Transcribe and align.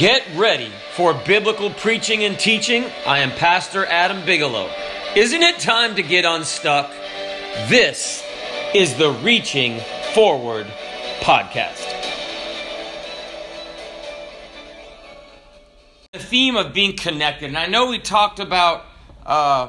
Get 0.00 0.26
ready 0.34 0.72
for 0.94 1.12
biblical 1.12 1.68
preaching 1.68 2.24
and 2.24 2.38
teaching. 2.38 2.86
I 3.06 3.18
am 3.18 3.32
Pastor 3.32 3.84
Adam 3.84 4.24
Bigelow. 4.24 4.70
Isn't 5.14 5.42
it 5.42 5.58
time 5.58 5.94
to 5.96 6.02
get 6.02 6.24
unstuck? 6.24 6.90
This 7.68 8.24
is 8.74 8.94
the 8.94 9.10
Reaching 9.10 9.78
Forward 10.14 10.66
podcast. 11.20 11.84
The 16.14 16.18
theme 16.18 16.56
of 16.56 16.72
being 16.72 16.96
connected, 16.96 17.48
and 17.48 17.58
I 17.58 17.66
know 17.66 17.90
we 17.90 17.98
talked 17.98 18.40
about 18.40 18.86
uh, 19.26 19.68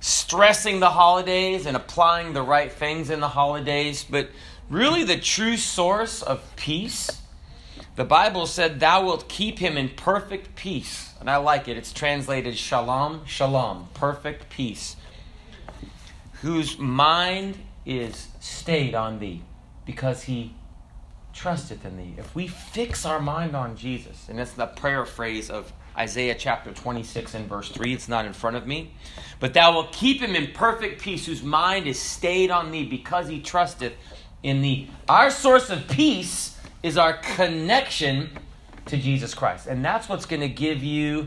stressing 0.00 0.80
the 0.80 0.90
holidays 0.90 1.64
and 1.64 1.78
applying 1.78 2.34
the 2.34 2.42
right 2.42 2.70
things 2.70 3.08
in 3.08 3.20
the 3.20 3.28
holidays, 3.28 4.04
but 4.04 4.28
really 4.68 5.02
the 5.02 5.16
true 5.16 5.56
source 5.56 6.22
of 6.22 6.42
peace 6.56 7.22
the 7.96 8.04
Bible 8.04 8.46
said, 8.46 8.78
Thou 8.78 9.04
wilt 9.04 9.28
keep 9.28 9.58
him 9.58 9.76
in 9.76 9.88
perfect 9.88 10.54
peace. 10.54 11.14
And 11.18 11.30
I 11.30 11.36
like 11.38 11.66
it. 11.66 11.76
It's 11.76 11.92
translated 11.92 12.56
shalom, 12.56 13.24
shalom, 13.26 13.88
perfect 13.94 14.50
peace. 14.50 14.96
Whose 16.42 16.78
mind 16.78 17.58
is 17.86 18.28
stayed 18.38 18.94
on 18.94 19.18
thee 19.18 19.42
because 19.86 20.24
he 20.24 20.54
trusteth 21.32 21.84
in 21.84 21.96
thee. 21.96 22.14
If 22.18 22.34
we 22.34 22.48
fix 22.48 23.06
our 23.06 23.20
mind 23.20 23.56
on 23.56 23.76
Jesus, 23.76 24.28
and 24.28 24.38
that's 24.38 24.52
the 24.52 24.66
paraphrase 24.66 25.50
of 25.50 25.72
Isaiah 25.96 26.34
chapter 26.34 26.72
26 26.72 27.34
and 27.34 27.48
verse 27.48 27.70
3, 27.70 27.94
it's 27.94 28.08
not 28.08 28.26
in 28.26 28.34
front 28.34 28.56
of 28.56 28.66
me. 28.66 28.92
But 29.40 29.54
thou 29.54 29.72
wilt 29.72 29.92
keep 29.92 30.20
him 30.20 30.34
in 30.34 30.52
perfect 30.52 31.00
peace, 31.00 31.24
whose 31.24 31.42
mind 31.42 31.86
is 31.86 31.98
stayed 31.98 32.50
on 32.50 32.70
thee 32.70 32.84
because 32.84 33.28
he 33.28 33.40
trusteth 33.40 33.94
in 34.42 34.60
thee. 34.60 34.90
Our 35.08 35.30
source 35.30 35.70
of 35.70 35.88
peace 35.88 36.55
is 36.86 36.96
our 36.96 37.14
connection 37.14 38.30
to 38.86 38.96
Jesus 38.96 39.34
Christ. 39.34 39.66
And 39.66 39.84
that's 39.84 40.08
what's 40.08 40.24
going 40.24 40.40
to 40.40 40.48
give 40.48 40.84
you 40.84 41.26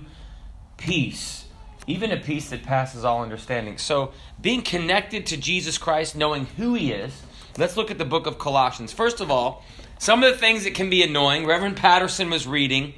peace, 0.78 1.46
even 1.86 2.12
a 2.12 2.18
peace 2.18 2.50
that 2.52 2.64
passes 2.64 3.04
all 3.04 3.22
understanding. 3.22 3.78
So, 3.78 4.14
being 4.42 4.62
connected 4.62 5.26
to 5.28 5.38
Jesus 5.38 5.78
Christ, 5.78 6.16
knowing 6.16 6.46
who 6.46 6.76
He 6.76 6.94
is, 6.94 7.22
let's 7.58 7.76
look 7.76 7.92
at 7.92 7.98
the 7.98 8.06
book 8.06 8.26
of 8.26 8.40
Colossians. 8.40 8.94
First 8.94 9.20
of 9.20 9.30
all, 9.30 9.66
some 9.98 10.24
of 10.24 10.32
the 10.32 10.38
things 10.38 10.64
that 10.64 10.76
can 10.76 10.90
be 10.90 11.04
annoying. 11.04 11.46
Reverend 11.46 11.76
Patterson 11.76 12.30
was 12.30 12.48
reading 12.48 12.94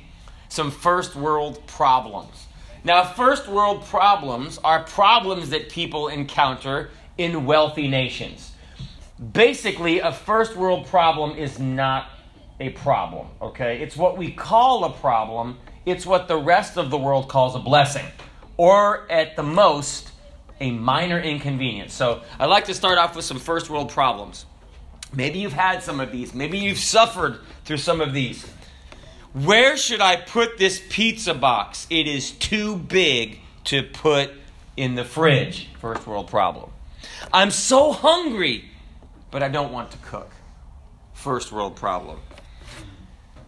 some 0.47 0.69
first 0.69 1.15
world 1.15 1.65
problems. 1.65 2.45
Now, 2.83 3.03
first 3.03 3.47
world 3.47 3.85
problems 3.85 4.59
are 4.63 4.83
problems 4.83 5.49
that 5.49 5.69
people 5.69 6.09
encounter 6.09 6.91
in 7.17 7.45
wealthy 7.45 7.87
nations. 7.87 8.51
Basically, 9.33 9.99
a 9.99 10.11
first 10.11 10.55
world 10.55 10.85
problem 10.85 11.37
is 11.37 11.57
not 11.57 12.07
a 12.61 12.69
problem, 12.69 13.27
okay? 13.41 13.81
It's 13.81 13.97
what 13.97 14.17
we 14.17 14.31
call 14.31 14.85
a 14.85 14.91
problem, 14.91 15.57
it's 15.85 16.05
what 16.05 16.27
the 16.27 16.37
rest 16.37 16.77
of 16.77 16.91
the 16.91 16.97
world 16.97 17.27
calls 17.27 17.55
a 17.55 17.59
blessing, 17.59 18.05
or 18.55 19.11
at 19.11 19.35
the 19.35 19.43
most, 19.43 20.11
a 20.59 20.69
minor 20.69 21.19
inconvenience. 21.19 21.93
So 21.93 22.21
I'd 22.39 22.45
like 22.45 22.65
to 22.65 22.75
start 22.75 22.99
off 22.99 23.15
with 23.15 23.25
some 23.25 23.39
first 23.39 23.69
world 23.69 23.89
problems. 23.89 24.45
Maybe 25.11 25.39
you've 25.39 25.53
had 25.53 25.81
some 25.81 25.99
of 25.99 26.11
these, 26.11 26.35
maybe 26.35 26.59
you've 26.59 26.77
suffered 26.77 27.39
through 27.65 27.77
some 27.77 27.99
of 27.99 28.13
these. 28.13 28.45
Where 29.33 29.75
should 29.75 30.01
I 30.01 30.17
put 30.17 30.59
this 30.59 30.81
pizza 30.89 31.33
box? 31.33 31.87
It 31.89 32.07
is 32.07 32.31
too 32.31 32.77
big 32.77 33.39
to 33.65 33.81
put 33.81 34.29
in 34.77 34.93
the 34.95 35.03
fridge. 35.03 35.67
First 35.79 36.05
world 36.05 36.27
problem. 36.27 36.69
I'm 37.33 37.49
so 37.49 37.91
hungry, 37.91 38.65
but 39.31 39.41
I 39.41 39.49
don't 39.49 39.71
want 39.71 39.91
to 39.91 39.97
cook. 39.97 40.29
First 41.13 41.51
world 41.51 41.75
problem. 41.75 42.19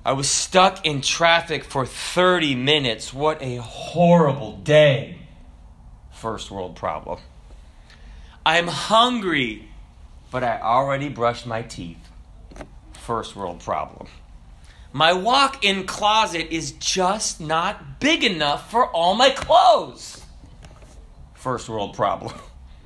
I 0.05 0.11
was 0.11 0.29
stuck 0.29 0.85
in 0.85 0.99
traffic 0.99 1.63
for 1.63 1.85
30 1.85 2.55
minutes. 2.55 3.13
What 3.13 3.41
a 3.41 3.57
horrible 3.57 4.57
day. 4.57 5.19
First 6.11 6.51
world 6.51 6.75
problem. 6.75 7.19
I'm 8.45 8.67
hungry, 8.67 9.69
but 10.29 10.43
I 10.43 10.59
already 10.59 11.07
brushed 11.07 11.45
my 11.45 11.61
teeth. 11.61 12.09
First 12.91 13.35
world 13.37 13.61
problem. 13.61 14.07
My 14.91 15.13
walk 15.13 15.63
in 15.63 15.85
closet 15.85 16.53
is 16.53 16.73
just 16.73 17.39
not 17.39 18.01
big 18.01 18.25
enough 18.25 18.69
for 18.69 18.87
all 18.87 19.15
my 19.15 19.29
clothes. 19.29 20.21
First 21.33 21.69
world 21.69 21.95
problem. 21.95 22.35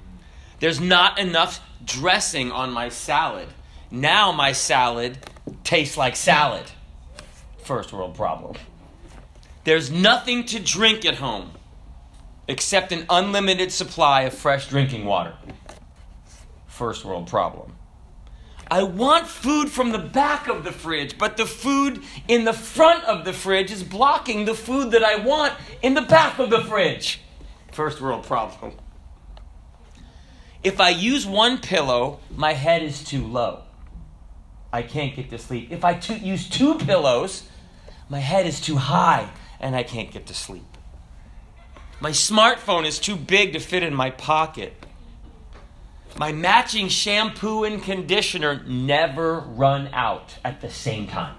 There's 0.59 0.80
not 0.80 1.18
enough 1.18 1.62
dressing 1.84 2.52
on 2.52 2.72
my 2.72 2.90
salad. 2.90 3.47
Now 3.90 4.31
my 4.31 4.52
salad 4.52 5.18
tastes 5.63 5.97
like 5.97 6.16
salad 6.16 6.66
first 7.68 7.92
world 7.92 8.16
problem. 8.16 8.56
There's 9.66 9.92
nothing 9.92 10.46
to 10.46 10.60
drink 10.60 11.04
at 11.04 11.16
home 11.16 11.52
except 12.48 12.94
an 12.94 13.06
unlimited 13.10 13.74
supply 13.74 14.22
of 14.22 14.34
fresh 14.34 14.70
drinking 14.70 15.04
water. 15.04 15.34
First 16.68 17.04
world 17.04 17.28
problem. 17.28 17.76
I 18.72 18.84
want 18.84 19.28
food 19.28 19.70
from 19.70 19.92
the 19.92 20.00
back 20.00 20.48
of 20.48 20.64
the 20.64 20.72
fridge, 20.72 21.18
but 21.18 21.36
the 21.36 21.46
food 21.46 22.02
in 22.30 22.46
the 22.46 22.54
front 22.54 23.04
of 23.04 23.26
the 23.26 23.34
fridge 23.34 23.70
is 23.70 23.84
blocking 23.84 24.46
the 24.46 24.54
food 24.54 24.92
that 24.92 25.04
I 25.04 25.18
want 25.18 25.54
in 25.82 25.94
the 25.94 26.02
back 26.02 26.40
of 26.40 26.50
the 26.50 26.64
fridge. 26.64 27.20
First 27.74 28.00
world 28.00 28.24
problem. 28.24 28.74
If 30.64 30.80
I 30.80 30.90
use 30.90 31.26
one 31.26 31.58
pillow, 31.58 32.20
my 32.34 32.54
head 32.54 32.82
is 32.82 33.04
too 33.04 33.28
low. 33.28 33.64
I 34.72 34.84
can't 34.84 35.16
get 35.16 35.30
to 35.32 35.38
sleep. 35.38 35.72
If 35.72 35.84
I 35.86 36.00
use 36.22 36.50
two 36.50 36.76
pillows, 36.76 37.44
my 38.09 38.19
head 38.19 38.45
is 38.45 38.62
too 38.62 38.78
high 38.78 39.29
and 39.59 39.75
I 39.75 39.84
can't 39.84 40.12
get 40.12 40.28
to 40.28 40.34
sleep. 40.34 40.63
My 42.00 42.12
smartphone 42.12 42.85
is 42.85 43.00
too 43.00 43.16
big 43.16 43.53
to 43.53 43.59
fit 43.59 43.84
in 43.84 43.94
my 43.94 44.12
pocket. 44.12 44.73
My 46.18 46.31
matching 46.31 46.90
shampoo 46.90 47.63
and 47.63 47.81
conditioner 47.81 48.63
never 48.66 49.40
run 49.40 49.90
out 49.94 50.35
at 50.44 50.62
the 50.62 50.69
same 50.69 51.07
time. 51.07 51.35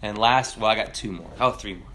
And 0.00 0.18
last, 0.18 0.58
well, 0.58 0.70
I 0.70 0.74
got 0.74 0.94
two 0.94 1.12
more. 1.12 1.30
Oh, 1.40 1.52
three 1.52 1.74
more. 1.74 1.88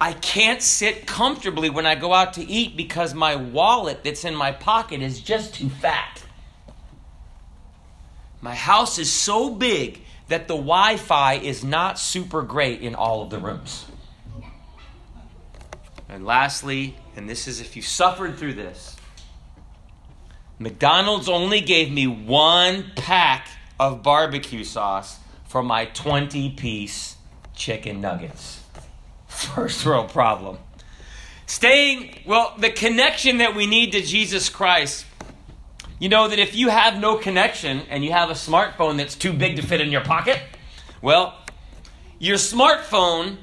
I 0.00 0.14
can't 0.14 0.62
sit 0.62 1.06
comfortably 1.06 1.68
when 1.68 1.84
I 1.84 1.94
go 1.94 2.14
out 2.14 2.34
to 2.34 2.44
eat 2.46 2.76
because 2.76 3.12
my 3.12 3.36
wallet 3.36 4.02
that's 4.02 4.24
in 4.24 4.34
my 4.34 4.52
pocket 4.52 5.02
is 5.02 5.20
just 5.20 5.54
too 5.54 5.68
fat. 5.68 6.22
My 8.40 8.54
house 8.54 8.98
is 8.98 9.12
so 9.12 9.50
big 9.50 10.00
that 10.30 10.46
the 10.46 10.54
Wi 10.54 10.96
Fi 10.96 11.34
is 11.34 11.64
not 11.64 11.98
super 11.98 12.42
great 12.42 12.82
in 12.82 12.94
all 12.94 13.22
of 13.22 13.30
the 13.30 13.38
rooms. 13.38 13.84
And 16.08 16.24
lastly, 16.24 16.96
and 17.16 17.28
this 17.28 17.48
is 17.48 17.60
if 17.60 17.74
you 17.74 17.82
suffered 17.82 18.36
through 18.38 18.54
this, 18.54 18.96
McDonald's 20.60 21.28
only 21.28 21.60
gave 21.60 21.90
me 21.90 22.06
one 22.06 22.92
pack 22.94 23.48
of 23.80 24.04
barbecue 24.04 24.62
sauce 24.62 25.18
for 25.48 25.64
my 25.64 25.86
20 25.86 26.50
piece 26.50 27.16
chicken 27.56 28.00
nuggets. 28.00 28.62
First 29.26 29.84
world 29.84 30.10
problem. 30.10 30.58
Staying, 31.46 32.22
well, 32.24 32.54
the 32.56 32.70
connection 32.70 33.38
that 33.38 33.56
we 33.56 33.66
need 33.66 33.90
to 33.92 34.00
Jesus 34.00 34.48
Christ 34.48 35.06
you 36.00 36.08
know 36.08 36.26
that 36.28 36.38
if 36.38 36.56
you 36.56 36.70
have 36.70 36.98
no 36.98 37.16
connection 37.16 37.82
and 37.90 38.02
you 38.02 38.10
have 38.10 38.30
a 38.30 38.34
smartphone 38.34 38.96
that's 38.96 39.14
too 39.14 39.34
big 39.34 39.56
to 39.56 39.62
fit 39.62 39.82
in 39.82 39.92
your 39.92 40.00
pocket, 40.00 40.40
well, 41.02 41.38
your 42.18 42.38
smartphone 42.38 43.36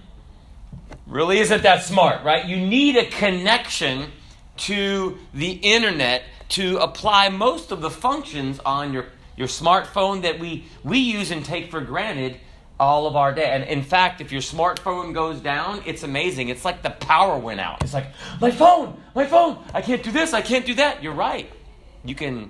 really 1.06 1.38
isn't 1.38 1.62
that 1.62 1.84
smart, 1.84 2.24
right? 2.24 2.46
You 2.46 2.58
need 2.58 2.98
a 2.98 3.06
connection 3.06 4.12
to 4.58 5.20
the 5.36 5.52
internet 5.52 6.24
to 6.50 6.78
apply 6.78 7.30
most 7.30 7.72
of 7.72 7.82
the 7.82 7.92
functions 7.92 8.60
on 8.66 8.92
your, 8.92 9.06
your 9.36 9.48
smartphone 9.48 10.24
that 10.24 10.40
we, 10.40 10.66
we 10.84 10.98
use 10.98 11.30
and 11.30 11.46
take 11.46 11.70
for 11.70 11.80
granted 11.80 12.38
all 12.80 13.06
of 13.06 13.16
our 13.16 13.34
day. 13.34 13.52
And 13.52 13.66
in 13.66 13.84
fact, 13.84 14.20
if 14.20 14.32
your 14.32 14.42
smartphone 14.42 15.14
goes 15.14 15.40
down, 15.40 15.84
it's 15.86 16.02
amazing. 16.02 16.50
It's 16.50 16.66
like 16.66 16.82
the 16.82 16.90
power 16.90 17.38
went 17.38 17.60
out. 17.60 17.84
It's 17.84 17.94
like, 17.94 18.08
my 18.42 18.50
phone, 18.50 19.00
my 19.14 19.26
phone, 19.26 19.64
I 19.76 19.82
can't 19.82 20.02
do 20.02 20.12
this, 20.12 20.34
I 20.34 20.42
can't 20.42 20.66
do 20.66 20.74
that. 20.76 21.04
You're 21.04 21.14
right 21.14 21.52
you 22.08 22.16
can, 22.16 22.50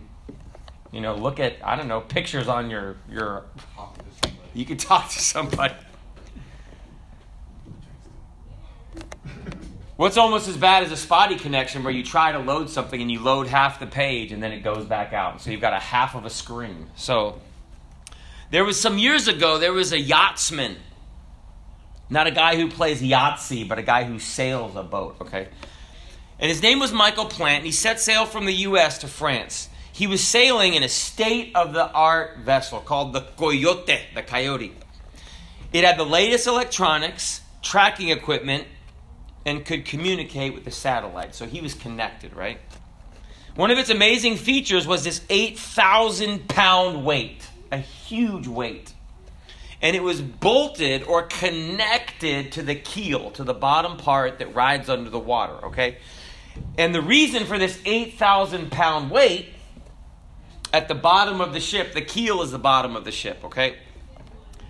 you 0.92 1.02
know, 1.02 1.16
look 1.16 1.40
at 1.40 1.56
I 1.64 1.76
don't 1.76 1.88
know 1.88 2.02
pictures 2.02 2.48
on 2.48 2.70
your 2.70 2.98
your. 3.10 3.46
You 4.54 4.66
can 4.66 4.78
talk 4.78 5.10
to 5.10 5.20
somebody. 5.20 5.74
What's 9.98 10.16
almost 10.18 10.48
as 10.48 10.58
bad 10.58 10.84
as 10.84 10.92
a 10.92 10.98
spotty 10.98 11.38
connection 11.38 11.84
where 11.84 11.92
you 11.92 12.04
try 12.04 12.32
to 12.32 12.38
load 12.38 12.70
something 12.70 13.02
and 13.02 13.12
you 13.12 13.20
load 13.20 13.48
half 13.48 13.80
the 13.80 13.88
page 13.88 14.32
and 14.32 14.44
then 14.44 14.52
it 14.52 14.60
goes 14.60 14.86
back 14.86 15.12
out. 15.12 15.42
So 15.42 15.50
you've 15.50 15.62
got 15.62 15.74
a 15.74 15.80
half 15.80 16.14
of 16.14 16.24
a 16.24 16.30
screen. 16.30 16.86
So 16.96 17.42
there 18.52 18.64
was 18.64 18.80
some 18.80 19.00
years 19.00 19.28
ago, 19.28 19.58
there 19.58 19.74
was 19.74 19.92
a 19.94 20.00
yachtsman. 20.00 20.76
Not 22.10 22.28
a 22.28 22.32
guy 22.32 22.56
who 22.56 22.70
plays 22.70 23.02
Yahtzee, 23.02 23.68
but 23.68 23.80
a 23.80 23.84
guy 23.84 24.06
who 24.06 24.20
sails 24.20 24.76
a 24.76 24.84
boat, 24.84 25.18
okay? 25.20 25.50
And 26.40 26.50
his 26.50 26.62
name 26.62 26.80
was 26.80 26.92
Michael 26.92 27.26
Plant. 27.26 27.58
and 27.58 27.66
He 27.66 27.72
set 27.72 28.00
sail 28.00 28.26
from 28.26 28.46
the 28.46 28.54
U.S. 28.54 29.00
to 29.00 29.08
France. 29.08 29.70
He 29.92 30.06
was 30.06 30.24
sailing 30.24 30.76
in 30.76 30.84
a 30.84 30.90
state 30.90 31.56
of 31.56 31.74
the 31.74 31.92
art 31.92 32.38
vessel 32.40 32.80
called 32.80 33.14
the 33.14 33.22
Coyote, 33.22 34.00
the 34.14 34.22
Coyote. 34.22 34.76
It 35.74 35.84
had 35.84 35.98
the 35.98 36.06
latest 36.06 36.46
electronics, 36.46 37.42
tracking 37.64 38.10
equipment, 38.10 38.66
and 39.46 39.66
could 39.66 39.86
communicate 39.86 40.54
with 40.54 40.66
the 40.66 40.72
satellite. 40.72 41.34
So 41.34 41.46
he 41.46 41.62
was 41.62 41.74
connected, 41.74 42.36
right? 42.36 42.60
One 43.56 43.72
of 43.72 43.80
its 43.80 43.90
amazing 43.90 44.36
features 44.36 44.86
was 44.86 45.04
this 45.04 45.22
8,000 45.30 46.48
pound 46.48 47.04
weight, 47.04 47.48
a 47.72 47.78
huge 47.78 48.48
weight. 48.48 48.94
And 49.82 49.96
it 49.96 50.04
was 50.04 50.22
bolted 50.22 51.04
or 51.04 51.24
connected 51.24 52.52
to 52.52 52.62
the 52.62 52.76
keel, 52.76 53.32
to 53.32 53.44
the 53.44 53.54
bottom 53.54 53.98
part 53.98 54.40
that 54.40 54.54
rides 54.54 54.90
under 54.90 55.10
the 55.10 55.20
water, 55.20 55.66
okay? 55.66 55.98
And 56.78 56.94
the 56.94 57.02
reason 57.02 57.46
for 57.46 57.58
this 57.58 57.80
8,000 57.86 58.72
pound 58.72 59.10
weight 59.12 59.50
at 60.74 60.88
the 60.88 60.96
bottom 60.96 61.42
of 61.42 61.54
the 61.54 61.60
ship, 61.60 61.94
the 61.94 62.02
keel 62.02 62.42
is 62.42 62.52
the 62.52 62.60
bottom 62.60 62.96
of 62.96 63.06
the 63.06 63.12
ship, 63.12 63.44
okay? 63.46 63.78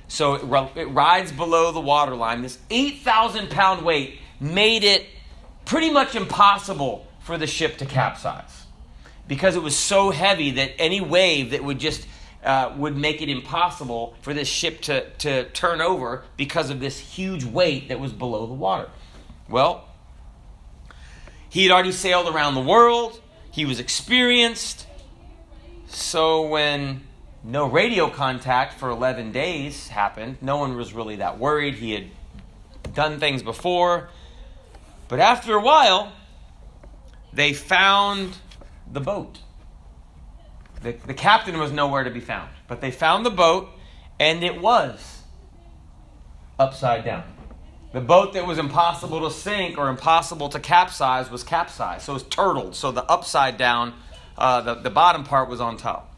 So 0.08 0.36
it, 0.36 0.78
it 0.78 0.86
rides 0.86 1.32
below 1.32 1.72
the 1.72 1.82
waterline. 1.82 2.42
This 2.42 2.58
8,000 2.70 3.50
pound 3.50 3.84
weight 3.84 4.20
made 4.40 4.84
it 4.84 5.06
pretty 5.66 5.90
much 5.90 6.16
impossible 6.16 7.06
for 7.20 7.38
the 7.38 7.48
ship 7.48 7.78
to 7.78 7.86
capsize 7.86 8.66
because 9.28 9.56
it 9.56 9.62
was 9.62 9.76
so 9.76 10.12
heavy 10.12 10.52
that 10.52 10.72
any 10.80 11.02
wave 11.02 11.52
that 11.52 11.64
would 11.64 11.80
just 11.80 12.08
uh, 12.44 12.74
would 12.78 12.96
make 12.96 13.22
it 13.22 13.28
impossible 13.28 14.16
for 14.22 14.34
this 14.34 14.48
ship 14.48 14.80
to, 14.82 15.10
to 15.18 15.50
turn 15.50 15.82
over 15.82 16.24
because 16.38 16.70
of 16.70 16.80
this 16.80 16.98
huge 16.98 17.44
weight 17.44 17.90
that 17.90 18.00
was 18.00 18.14
below 18.14 18.46
the 18.46 18.54
water. 18.54 18.90
Well, 19.50 19.87
he 21.50 21.64
had 21.64 21.72
already 21.72 21.92
sailed 21.92 22.34
around 22.34 22.56
the 22.56 22.62
world, 22.62 23.22
he 23.52 23.66
was 23.66 23.80
experienced. 23.80 24.86
So 25.88 26.48
when 26.48 27.02
no 27.44 27.66
radio 27.66 28.10
contact 28.10 28.74
for 28.74 28.90
11 28.90 29.32
days 29.32 29.88
happened, 29.88 30.38
no 30.42 30.58
one 30.58 30.76
was 30.76 30.94
really 30.94 31.18
that 31.18 31.40
worried. 31.40 31.76
He 31.76 31.94
had 31.94 32.08
done 32.94 33.20
things 33.20 33.42
before. 33.44 34.10
But 35.08 35.20
after 35.20 35.56
a 35.56 35.62
while, 35.62 36.12
they 37.32 37.54
found 37.54 38.36
the 38.92 39.00
boat. 39.00 39.40
The, 40.82 40.92
the 40.92 41.14
captain 41.14 41.58
was 41.58 41.72
nowhere 41.72 42.04
to 42.04 42.12
be 42.12 42.20
found, 42.20 42.50
but 42.68 42.82
they 42.82 42.92
found 42.92 43.26
the 43.26 43.32
boat, 43.32 43.70
and 44.20 44.44
it 44.44 44.62
was 44.62 45.24
upside 46.60 47.06
down. 47.06 47.24
The 47.94 48.02
boat 48.02 48.34
that 48.34 48.46
was 48.46 48.58
impossible 48.58 49.22
to 49.22 49.32
sink 49.32 49.78
or 49.78 49.90
impossible 49.90 50.50
to 50.50 50.60
capsize 50.60 51.32
was 51.32 51.44
capsized, 51.44 52.04
so 52.04 52.14
it 52.14 52.16
was 52.16 52.24
turtled. 52.24 52.76
So 52.76 52.92
the 52.92 53.04
upside 53.06 53.58
down, 53.58 53.94
uh, 54.38 54.62
the, 54.62 54.76
the 54.76 54.90
bottom 54.90 55.24
part 55.24 55.50
was 55.50 55.62
on 55.62 55.78
top. 55.78 56.14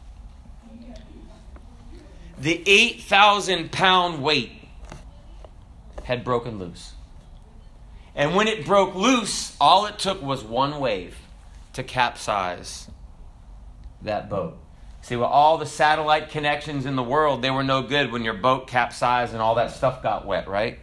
The 2.38 2.62
8,000 2.66 3.70
pound 3.70 4.22
weight 4.22 4.52
had 6.04 6.24
broken 6.24 6.58
loose. 6.58 6.94
And 8.14 8.34
when 8.34 8.48
it 8.48 8.66
broke 8.66 8.94
loose, 8.94 9.56
all 9.60 9.86
it 9.86 9.98
took 9.98 10.20
was 10.22 10.42
one 10.42 10.80
wave 10.80 11.16
to 11.74 11.82
capsize 11.82 12.88
that 14.02 14.28
boat. 14.28 14.58
See, 15.02 15.16
with 15.16 15.26
all 15.26 15.56
the 15.56 15.66
satellite 15.66 16.30
connections 16.30 16.84
in 16.84 16.96
the 16.96 17.02
world, 17.02 17.42
they 17.42 17.50
were 17.50 17.62
no 17.62 17.82
good 17.82 18.10
when 18.10 18.24
your 18.24 18.34
boat 18.34 18.66
capsized 18.66 19.32
and 19.32 19.40
all 19.40 19.54
that 19.54 19.70
stuff 19.70 20.02
got 20.02 20.26
wet, 20.26 20.48
right? 20.48 20.78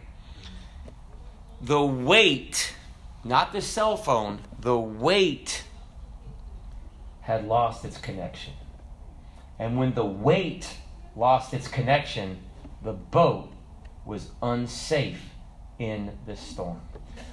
The 1.60 1.84
weight, 1.84 2.74
not 3.24 3.52
the 3.52 3.60
cell 3.60 3.96
phone, 3.96 4.40
the 4.60 4.78
weight 4.78 5.64
had 7.22 7.46
lost 7.46 7.84
its 7.84 7.98
connection. 7.98 8.54
And 9.58 9.76
when 9.76 9.94
the 9.94 10.04
weight 10.04 10.76
lost 11.16 11.52
its 11.52 11.68
connection, 11.68 12.38
the 12.82 12.92
boat 12.92 13.52
was 14.04 14.30
unsafe 14.42 15.20
in 15.78 16.12
the 16.26 16.36
storm. 16.36 16.80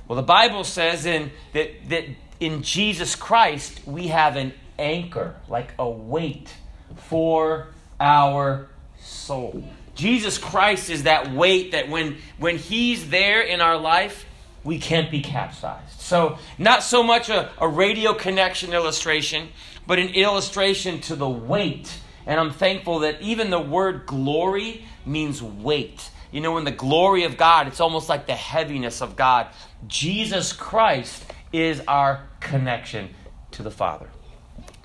Well, 0.07 0.15
the 0.15 0.23
Bible 0.23 0.63
says 0.63 1.05
in, 1.05 1.31
that, 1.53 1.89
that 1.89 2.05
in 2.39 2.61
Jesus 2.63 3.15
Christ 3.15 3.81
we 3.85 4.07
have 4.07 4.35
an 4.35 4.53
anchor, 4.77 5.35
like 5.47 5.73
a 5.79 5.89
weight 5.89 6.53
for 6.95 7.67
our 7.99 8.67
soul. 8.99 9.63
Jesus 9.95 10.37
Christ 10.37 10.89
is 10.89 11.03
that 11.03 11.31
weight 11.31 11.71
that 11.71 11.89
when, 11.89 12.17
when 12.37 12.57
He's 12.57 13.09
there 13.09 13.41
in 13.41 13.61
our 13.61 13.77
life, 13.77 14.25
we 14.63 14.79
can't 14.79 15.09
be 15.09 15.21
capsized. 15.21 16.01
So, 16.01 16.37
not 16.57 16.83
so 16.83 17.03
much 17.03 17.29
a, 17.29 17.51
a 17.59 17.67
radio 17.67 18.13
connection 18.13 18.73
illustration, 18.73 19.49
but 19.87 19.99
an 19.99 20.09
illustration 20.09 20.99
to 21.01 21.15
the 21.15 21.29
weight. 21.29 21.99
And 22.25 22.39
I'm 22.39 22.51
thankful 22.51 22.99
that 22.99 23.21
even 23.21 23.51
the 23.51 23.59
word 23.59 24.05
glory 24.05 24.85
means 25.05 25.41
weight. 25.41 26.09
You 26.31 26.41
know, 26.41 26.57
in 26.57 26.65
the 26.65 26.71
glory 26.71 27.23
of 27.23 27.37
God, 27.37 27.67
it's 27.67 27.79
almost 27.79 28.09
like 28.09 28.25
the 28.25 28.35
heaviness 28.35 29.01
of 29.01 29.15
God. 29.15 29.47
Jesus 29.87 30.51
Christ 30.51 31.23
is 31.53 31.81
our 31.87 32.27
connection 32.39 33.13
to 33.51 33.63
the 33.63 33.71
Father. 33.71 34.09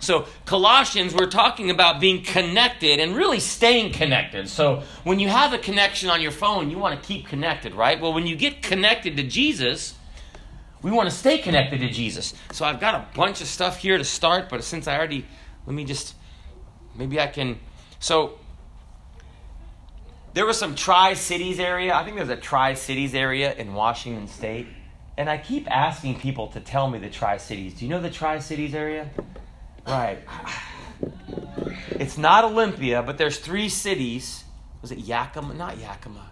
So, 0.01 0.27
Colossians, 0.47 1.15
we're 1.15 1.29
talking 1.29 1.71
about 1.71 2.01
being 2.01 2.23
connected 2.23 3.01
and 3.01 3.15
really 3.15 3.39
staying 3.39 3.93
connected. 3.93 4.49
So, 4.49 4.83
when 5.05 5.19
you 5.19 5.29
have 5.29 5.53
a 5.53 5.59
connection 5.59 6.09
on 6.09 6.23
your 6.23 6.31
phone, 6.31 6.71
you 6.71 6.79
want 6.79 7.01
to 7.01 7.07
keep 7.07 7.27
connected, 7.27 7.75
right? 7.75 8.01
Well, 8.01 8.15
when 8.15 8.27
you 8.27 8.35
get 8.35 8.63
connected 8.63 9.19
to 9.19 9.23
Jesus, 9.23 9.95
we 10.83 10.91
want 10.91 11.11
to 11.11 11.15
stay 11.15 11.37
connected 11.37 11.81
to 11.81 11.91
Jesus. 11.91 12.33
So, 12.51 12.65
I've 12.65 12.81
got 12.81 12.95
a 12.95 13.07
bunch 13.15 13.43
of 13.43 13.47
stuff 13.47 13.79
here 13.79 13.99
to 13.99 14.05
start, 14.05 14.49
but 14.49 14.65
since 14.65 14.89
I 14.89 14.97
already, 14.97 15.27
let 15.67 15.75
me 15.75 15.85
just, 15.85 16.15
maybe 16.97 17.21
I 17.21 17.27
can. 17.27 17.61
So, 17.99 18.39
there 20.33 20.47
was 20.47 20.59
some 20.59 20.75
Tri 20.75 21.13
Cities 21.13 21.61
area. 21.61 21.95
I 21.95 22.05
think 22.05 22.17
there's 22.17 22.31
a 22.31 22.37
Tri 22.37 22.73
Cities 22.73 23.15
area 23.15 23.55
in 23.55 23.75
Washington 23.75 24.29
State. 24.29 24.67
And 25.19 25.29
I 25.29 25.37
keep 25.37 25.71
asking 25.71 26.21
people 26.21 26.47
to 26.49 26.61
tell 26.61 26.89
me 26.89 26.99
the 26.99 27.11
Tri 27.11 27.37
Cities. 27.37 27.75
Do 27.75 27.85
you 27.85 27.91
know 27.91 28.01
the 28.01 28.11
Tri 28.11 28.39
Cities 28.39 28.75
area? 28.75 29.11
Right. 29.87 30.19
It's 31.91 32.17
not 32.17 32.45
Olympia, 32.45 33.03
but 33.03 33.19
there's 33.19 33.39
three 33.39 33.69
cities. 33.69 34.45
Was 34.83 34.93
it 34.93 34.99
Yakima? 34.99 35.55
Not 35.55 35.79
Yakima. 35.79 36.27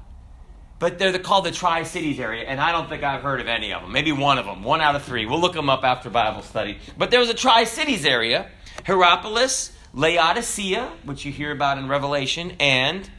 But 0.78 0.98
they're 0.98 1.18
called 1.18 1.44
the 1.44 1.50
Tri 1.50 1.82
Cities 1.82 2.20
area, 2.20 2.44
and 2.44 2.60
I 2.60 2.70
don't 2.70 2.88
think 2.88 3.02
I've 3.02 3.22
heard 3.22 3.40
of 3.40 3.48
any 3.48 3.72
of 3.72 3.82
them. 3.82 3.90
Maybe 3.90 4.12
one 4.12 4.38
of 4.38 4.46
them, 4.46 4.62
one 4.62 4.80
out 4.80 4.94
of 4.94 5.02
three. 5.02 5.26
We'll 5.26 5.40
look 5.40 5.54
them 5.54 5.68
up 5.68 5.82
after 5.82 6.08
Bible 6.08 6.42
study. 6.42 6.78
But 6.96 7.10
there 7.10 7.18
was 7.18 7.28
a 7.28 7.34
Tri 7.34 7.64
Cities 7.64 8.06
area 8.06 8.48
Hierapolis, 8.86 9.72
Laodicea, 9.92 10.92
which 11.04 11.24
you 11.24 11.32
hear 11.32 11.50
about 11.50 11.78
in 11.78 11.88
Revelation, 11.88 12.52
and 12.60 13.10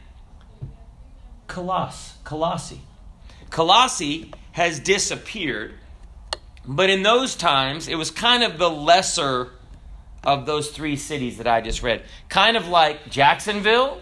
Colossus, 1.46 2.16
Colossi. 2.24 2.80
Colossi 3.50 4.32
has 4.52 4.80
disappeared, 4.80 5.74
but 6.66 6.88
in 6.88 7.02
those 7.02 7.34
times, 7.34 7.88
it 7.88 7.96
was 7.96 8.10
kind 8.10 8.42
of 8.42 8.58
the 8.58 8.70
lesser 8.70 9.50
of 10.22 10.46
those 10.46 10.70
three 10.70 10.96
cities 10.96 11.38
that 11.38 11.46
I 11.46 11.60
just 11.60 11.82
read. 11.82 12.04
Kind 12.28 12.56
of 12.56 12.68
like 12.68 13.10
Jacksonville, 13.10 14.00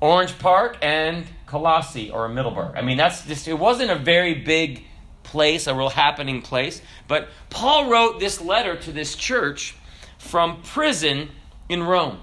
Orange 0.00 0.38
Park, 0.38 0.78
and 0.82 1.26
Colossae 1.46 2.10
or 2.10 2.28
Middleburg. 2.28 2.76
I 2.76 2.82
mean, 2.82 2.96
that's 2.96 3.24
just, 3.26 3.48
it 3.48 3.58
wasn't 3.58 3.90
a 3.90 3.96
very 3.96 4.34
big 4.34 4.84
place, 5.22 5.66
a 5.66 5.74
real 5.74 5.88
happening 5.88 6.42
place. 6.42 6.82
But 7.06 7.28
Paul 7.50 7.90
wrote 7.90 8.20
this 8.20 8.40
letter 8.40 8.76
to 8.76 8.92
this 8.92 9.14
church 9.14 9.74
from 10.18 10.62
prison 10.62 11.30
in 11.68 11.82
Rome. 11.82 12.18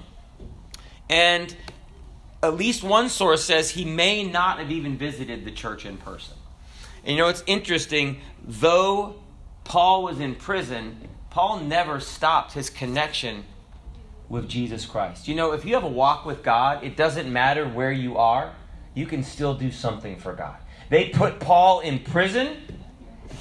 And 1.10 1.56
at 2.42 2.56
least 2.56 2.84
one 2.84 3.10
source 3.10 3.44
says 3.44 3.72
he 3.72 3.86
may 3.86 4.24
not 4.24 4.60
have 4.60 4.72
even 4.72 4.98
visited 4.98 5.46
the 5.46 5.52
church 5.52 5.86
in 5.86 5.98
person. 5.98 6.36
And 7.04 7.16
you 7.16 7.22
know, 7.22 7.30
it's 7.30 7.44
interesting, 7.46 8.22
though 8.44 9.16
Paul 9.64 10.04
was 10.04 10.20
in 10.20 10.36
prison, 10.36 11.08
Paul 11.36 11.60
never 11.60 12.00
stopped 12.00 12.54
his 12.54 12.70
connection 12.70 13.44
with 14.30 14.48
Jesus 14.48 14.86
Christ. 14.86 15.28
You 15.28 15.36
know, 15.36 15.52
if 15.52 15.66
you 15.66 15.74
have 15.74 15.84
a 15.84 15.90
walk 15.90 16.26
with 16.26 16.44
God, 16.44 16.82
it 16.82 16.96
doesn't 16.96 17.30
matter 17.30 17.68
where 17.68 17.92
you 17.92 18.16
are, 18.16 18.56
you 18.94 19.06
can 19.06 19.22
still 19.22 19.54
do 19.54 19.70
something 19.70 20.16
for 20.18 20.32
God. 20.32 20.56
They 20.90 21.10
put 21.10 21.42
Paul 21.42 21.82
in 21.82 22.00
prison. 22.00 22.56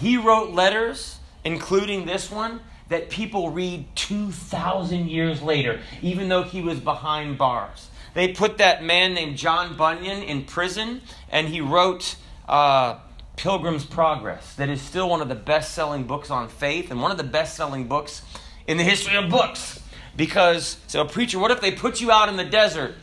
He 0.01 0.17
wrote 0.17 0.51
letters, 0.51 1.21
including 1.45 2.05
this 2.05 2.33
one, 2.33 2.63
that 2.89 3.11
people 3.11 3.51
read 3.51 3.87
2,000 3.95 5.09
years 5.09 5.41
later, 5.41 5.81
even 6.03 6.29
though 6.29 6.43
he 6.43 6.63
was 6.63 6.81
behind 6.81 7.39
bars. 7.39 7.91
They 8.13 8.33
put 8.33 8.59
that 8.59 8.83
man 8.83 9.15
named 9.15 9.37
John 9.37 9.77
Bunyan 9.77 10.25
in 10.25 10.47
prison, 10.47 11.01
and 11.31 11.47
he 11.47 11.61
wrote 11.61 12.17
uh, 12.49 12.99
Pilgrim's 13.37 13.85
Progress, 13.85 14.55
that 14.55 14.69
is 14.69 14.81
still 14.81 15.09
one 15.09 15.21
of 15.21 15.29
the 15.29 15.35
best 15.35 15.75
selling 15.75 16.05
books 16.05 16.31
on 16.31 16.49
faith 16.49 16.91
and 16.91 17.01
one 17.01 17.11
of 17.11 17.17
the 17.17 17.25
best 17.25 17.57
selling 17.57 17.89
books 17.89 18.23
in 18.67 18.77
the 18.77 18.85
history 18.85 19.17
of 19.17 19.31
books. 19.31 19.81
Because, 20.17 20.79
so, 20.87 21.05
preacher, 21.05 21.39
what 21.39 21.51
if 21.51 21.61
they 21.61 21.73
put 21.73 22.01
you 22.01 22.11
out 22.11 22.29
in 22.29 22.37
the 22.37 22.45
desert? 22.45 22.95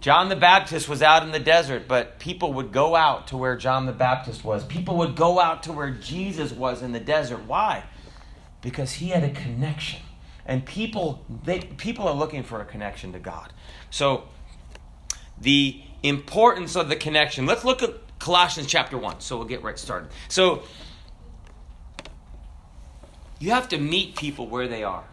John 0.00 0.28
the 0.28 0.36
Baptist 0.36 0.88
was 0.88 1.02
out 1.02 1.22
in 1.22 1.30
the 1.30 1.38
desert, 1.38 1.84
but 1.88 2.18
people 2.18 2.54
would 2.54 2.72
go 2.72 2.96
out 2.96 3.28
to 3.28 3.36
where 3.36 3.56
John 3.56 3.86
the 3.86 3.92
Baptist 3.92 4.44
was. 4.44 4.64
People 4.64 4.96
would 4.98 5.16
go 5.16 5.40
out 5.40 5.62
to 5.64 5.72
where 5.72 5.90
Jesus 5.90 6.52
was 6.52 6.82
in 6.82 6.92
the 6.92 7.00
desert. 7.00 7.46
Why? 7.46 7.84
Because 8.62 8.92
he 8.92 9.08
had 9.08 9.24
a 9.24 9.30
connection. 9.30 10.00
And 10.46 10.64
people, 10.64 11.24
they, 11.44 11.60
people 11.60 12.08
are 12.08 12.14
looking 12.14 12.42
for 12.42 12.60
a 12.60 12.64
connection 12.64 13.12
to 13.12 13.18
God. 13.18 13.52
So, 13.90 14.24
the 15.40 15.82
importance 16.02 16.76
of 16.76 16.88
the 16.88 16.96
connection. 16.96 17.46
Let's 17.46 17.64
look 17.64 17.82
at 17.82 17.94
Colossians 18.20 18.68
chapter 18.68 18.96
1. 18.96 19.20
So 19.20 19.36
we'll 19.36 19.46
get 19.46 19.62
right 19.64 19.78
started. 19.78 20.10
So 20.28 20.62
you 23.40 23.50
have 23.50 23.68
to 23.70 23.78
meet 23.78 24.14
people 24.14 24.46
where 24.46 24.68
they 24.68 24.84
are 24.84 25.04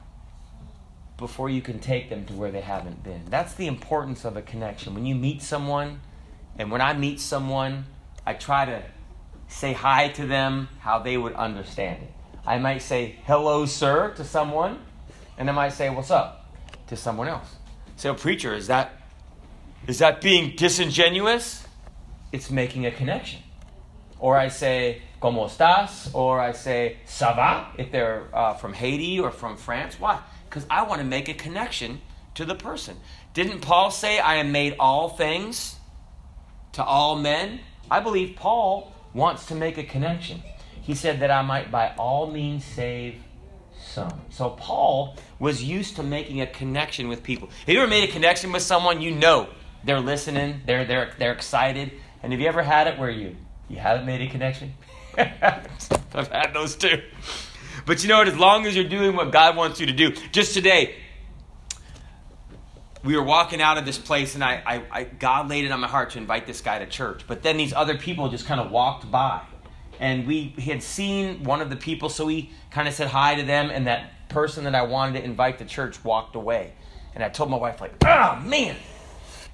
before 1.17 1.49
you 1.49 1.61
can 1.61 1.79
take 1.79 2.09
them 2.09 2.25
to 2.25 2.33
where 2.33 2.51
they 2.51 2.61
haven't 2.61 3.03
been. 3.03 3.23
That's 3.29 3.53
the 3.55 3.65
importance 3.65 4.23
of 4.23 4.37
a 4.37 4.41
connection. 4.41 4.93
When 4.93 5.05
you 5.05 5.15
meet 5.15 5.41
someone, 5.41 6.01
and 6.59 6.69
when 6.69 6.81
I 6.81 6.93
meet 6.93 7.19
someone, 7.19 7.85
I 8.25 8.33
try 8.33 8.65
to 8.65 8.83
say 9.47 9.73
hi 9.73 10.09
to 10.09 10.27
them 10.27 10.67
how 10.79 10.99
they 10.99 11.17
would 11.17 11.33
understand 11.33 12.03
it. 12.03 12.13
I 12.45 12.59
might 12.59 12.81
say, 12.81 13.15
hello, 13.25 13.65
sir, 13.65 14.13
to 14.15 14.23
someone, 14.23 14.79
and 15.37 15.49
I 15.49 15.53
might 15.53 15.73
say, 15.73 15.89
what's 15.89 16.11
up, 16.11 16.53
to 16.87 16.95
someone 16.95 17.27
else. 17.27 17.55
So, 17.95 18.13
preacher, 18.13 18.53
is 18.53 18.67
that 18.67 18.93
is 19.87 19.99
that 19.99 20.21
being 20.21 20.55
disingenuous? 20.55 21.66
It's 22.31 22.49
making 22.49 22.85
a 22.85 22.91
connection. 22.91 23.41
Or 24.19 24.37
I 24.37 24.49
say, 24.49 25.01
¿Cómo 25.21 25.45
estás? 25.45 26.13
Or 26.13 26.39
I 26.39 26.51
say, 26.53 26.97
¿Ça 27.05 27.35
va? 27.35 27.67
If 27.77 27.91
they're 27.91 28.27
uh, 28.33 28.53
from 28.53 28.73
Haiti 28.73 29.19
or 29.19 29.31
from 29.31 29.57
France. 29.57 29.99
Why? 29.99 30.19
Because 30.49 30.65
I 30.69 30.83
want 30.83 31.01
to 31.01 31.07
make 31.07 31.29
a 31.29 31.33
connection 31.33 32.01
to 32.35 32.45
the 32.45 32.55
person. 32.55 32.97
Didn't 33.33 33.61
Paul 33.61 33.91
say, 33.91 34.19
I 34.19 34.35
am 34.35 34.51
made 34.51 34.75
all 34.79 35.09
things 35.09 35.75
to 36.73 36.83
all 36.83 37.15
men? 37.15 37.59
I 37.89 37.99
believe 37.99 38.35
Paul 38.35 38.93
wants 39.13 39.45
to 39.47 39.55
make 39.55 39.77
a 39.77 39.83
connection. 39.83 40.41
He 40.81 40.95
said 40.95 41.19
that 41.19 41.31
I 41.31 41.41
might 41.41 41.71
by 41.71 41.93
all 41.97 42.31
means 42.31 42.63
save 42.63 43.15
some. 43.77 44.21
So 44.29 44.51
Paul 44.51 45.17
was 45.39 45.63
used 45.63 45.95
to 45.95 46.03
making 46.03 46.41
a 46.41 46.47
connection 46.47 47.07
with 47.07 47.23
people. 47.23 47.49
Have 47.65 47.69
you 47.69 47.81
ever 47.81 47.89
made 47.89 48.07
a 48.07 48.11
connection 48.11 48.51
with 48.51 48.61
someone 48.61 49.01
you 49.01 49.11
know 49.11 49.49
they're 49.83 49.99
listening, 49.99 50.61
they're 50.65 50.85
they're 50.85 51.13
they're 51.17 51.33
excited? 51.33 51.91
And 52.27 52.33
have 52.33 52.41
you 52.41 52.47
ever 52.49 52.61
had 52.61 52.87
it 52.87 52.99
where 52.99 53.09
you 53.09 53.37
you 53.69 53.77
haven't 53.77 54.05
made 54.05 54.19
a 54.19 54.27
connection? 54.27 54.73
I've 55.17 56.27
had 56.27 56.51
those 56.53 56.75
too. 56.75 57.01
But 57.85 58.03
you 58.03 58.09
know 58.09 58.17
what? 58.17 58.27
As 58.27 58.35
long 58.35 58.65
as 58.65 58.75
you're 58.75 58.89
doing 58.89 59.15
what 59.15 59.31
God 59.31 59.55
wants 59.55 59.79
you 59.79 59.85
to 59.85 59.93
do. 59.93 60.11
Just 60.33 60.53
today, 60.53 60.95
we 63.01 63.15
were 63.15 63.23
walking 63.23 63.61
out 63.61 63.77
of 63.77 63.85
this 63.85 63.97
place, 63.97 64.35
and 64.35 64.43
I, 64.43 64.61
I, 64.65 64.83
I 64.91 65.03
God 65.05 65.47
laid 65.47 65.63
it 65.63 65.71
on 65.71 65.79
my 65.79 65.87
heart 65.87 66.09
to 66.09 66.17
invite 66.17 66.45
this 66.45 66.59
guy 66.59 66.79
to 66.79 66.85
church. 66.85 67.23
But 67.27 67.43
then 67.43 67.55
these 67.55 67.71
other 67.71 67.97
people 67.97 68.27
just 68.27 68.45
kind 68.45 68.59
of 68.59 68.71
walked 68.71 69.09
by, 69.09 69.43
and 69.97 70.27
we 70.27 70.53
had 70.59 70.83
seen 70.83 71.45
one 71.45 71.61
of 71.61 71.69
the 71.69 71.77
people, 71.77 72.09
so 72.09 72.25
we 72.25 72.51
kind 72.71 72.89
of 72.89 72.93
said 72.93 73.07
hi 73.07 73.35
to 73.35 73.43
them, 73.43 73.69
and 73.69 73.87
that 73.87 74.27
person 74.27 74.65
that 74.65 74.75
I 74.75 74.81
wanted 74.81 75.21
to 75.21 75.23
invite 75.23 75.59
to 75.59 75.65
church 75.65 76.03
walked 76.03 76.35
away. 76.35 76.73
And 77.15 77.23
I 77.23 77.29
told 77.29 77.49
my 77.49 77.55
wife, 77.55 77.79
like, 77.79 77.93
oh 78.05 78.41
man, 78.43 78.75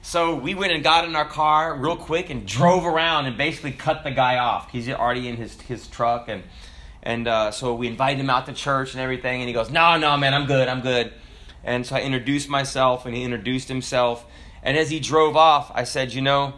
so 0.05 0.35
we 0.35 0.53
went 0.53 0.73
and 0.73 0.83
got 0.83 1.05
in 1.05 1.15
our 1.15 1.25
car 1.25 1.77
real 1.77 1.95
quick 1.95 2.29
and 2.29 2.45
drove 2.45 2.85
around 2.85 3.25
and 3.25 3.37
basically 3.37 3.71
cut 3.71 4.03
the 4.03 4.11
guy 4.11 4.37
off. 4.37 4.69
He's 4.69 4.89
already 4.89 5.29
in 5.29 5.37
his 5.37 5.59
his 5.61 5.87
truck 5.87 6.27
and 6.27 6.43
and 7.01 7.25
uh, 7.25 7.51
so 7.51 7.73
we 7.73 7.87
invited 7.87 8.19
him 8.19 8.29
out 8.29 8.45
to 8.47 8.53
church 8.53 8.93
and 8.93 9.01
everything. 9.01 9.39
And 9.41 9.47
he 9.47 9.53
goes, 9.53 9.71
"No, 9.71 9.97
no, 9.97 10.17
man, 10.17 10.33
I'm 10.33 10.45
good, 10.45 10.67
I'm 10.67 10.81
good." 10.81 11.13
And 11.63 11.85
so 11.85 11.95
I 11.95 12.01
introduced 12.01 12.49
myself 12.49 13.05
and 13.05 13.15
he 13.15 13.23
introduced 13.23 13.69
himself. 13.69 14.25
And 14.61 14.77
as 14.77 14.89
he 14.89 14.99
drove 14.99 15.37
off, 15.37 15.71
I 15.73 15.85
said, 15.85 16.11
"You 16.13 16.21
know, 16.21 16.55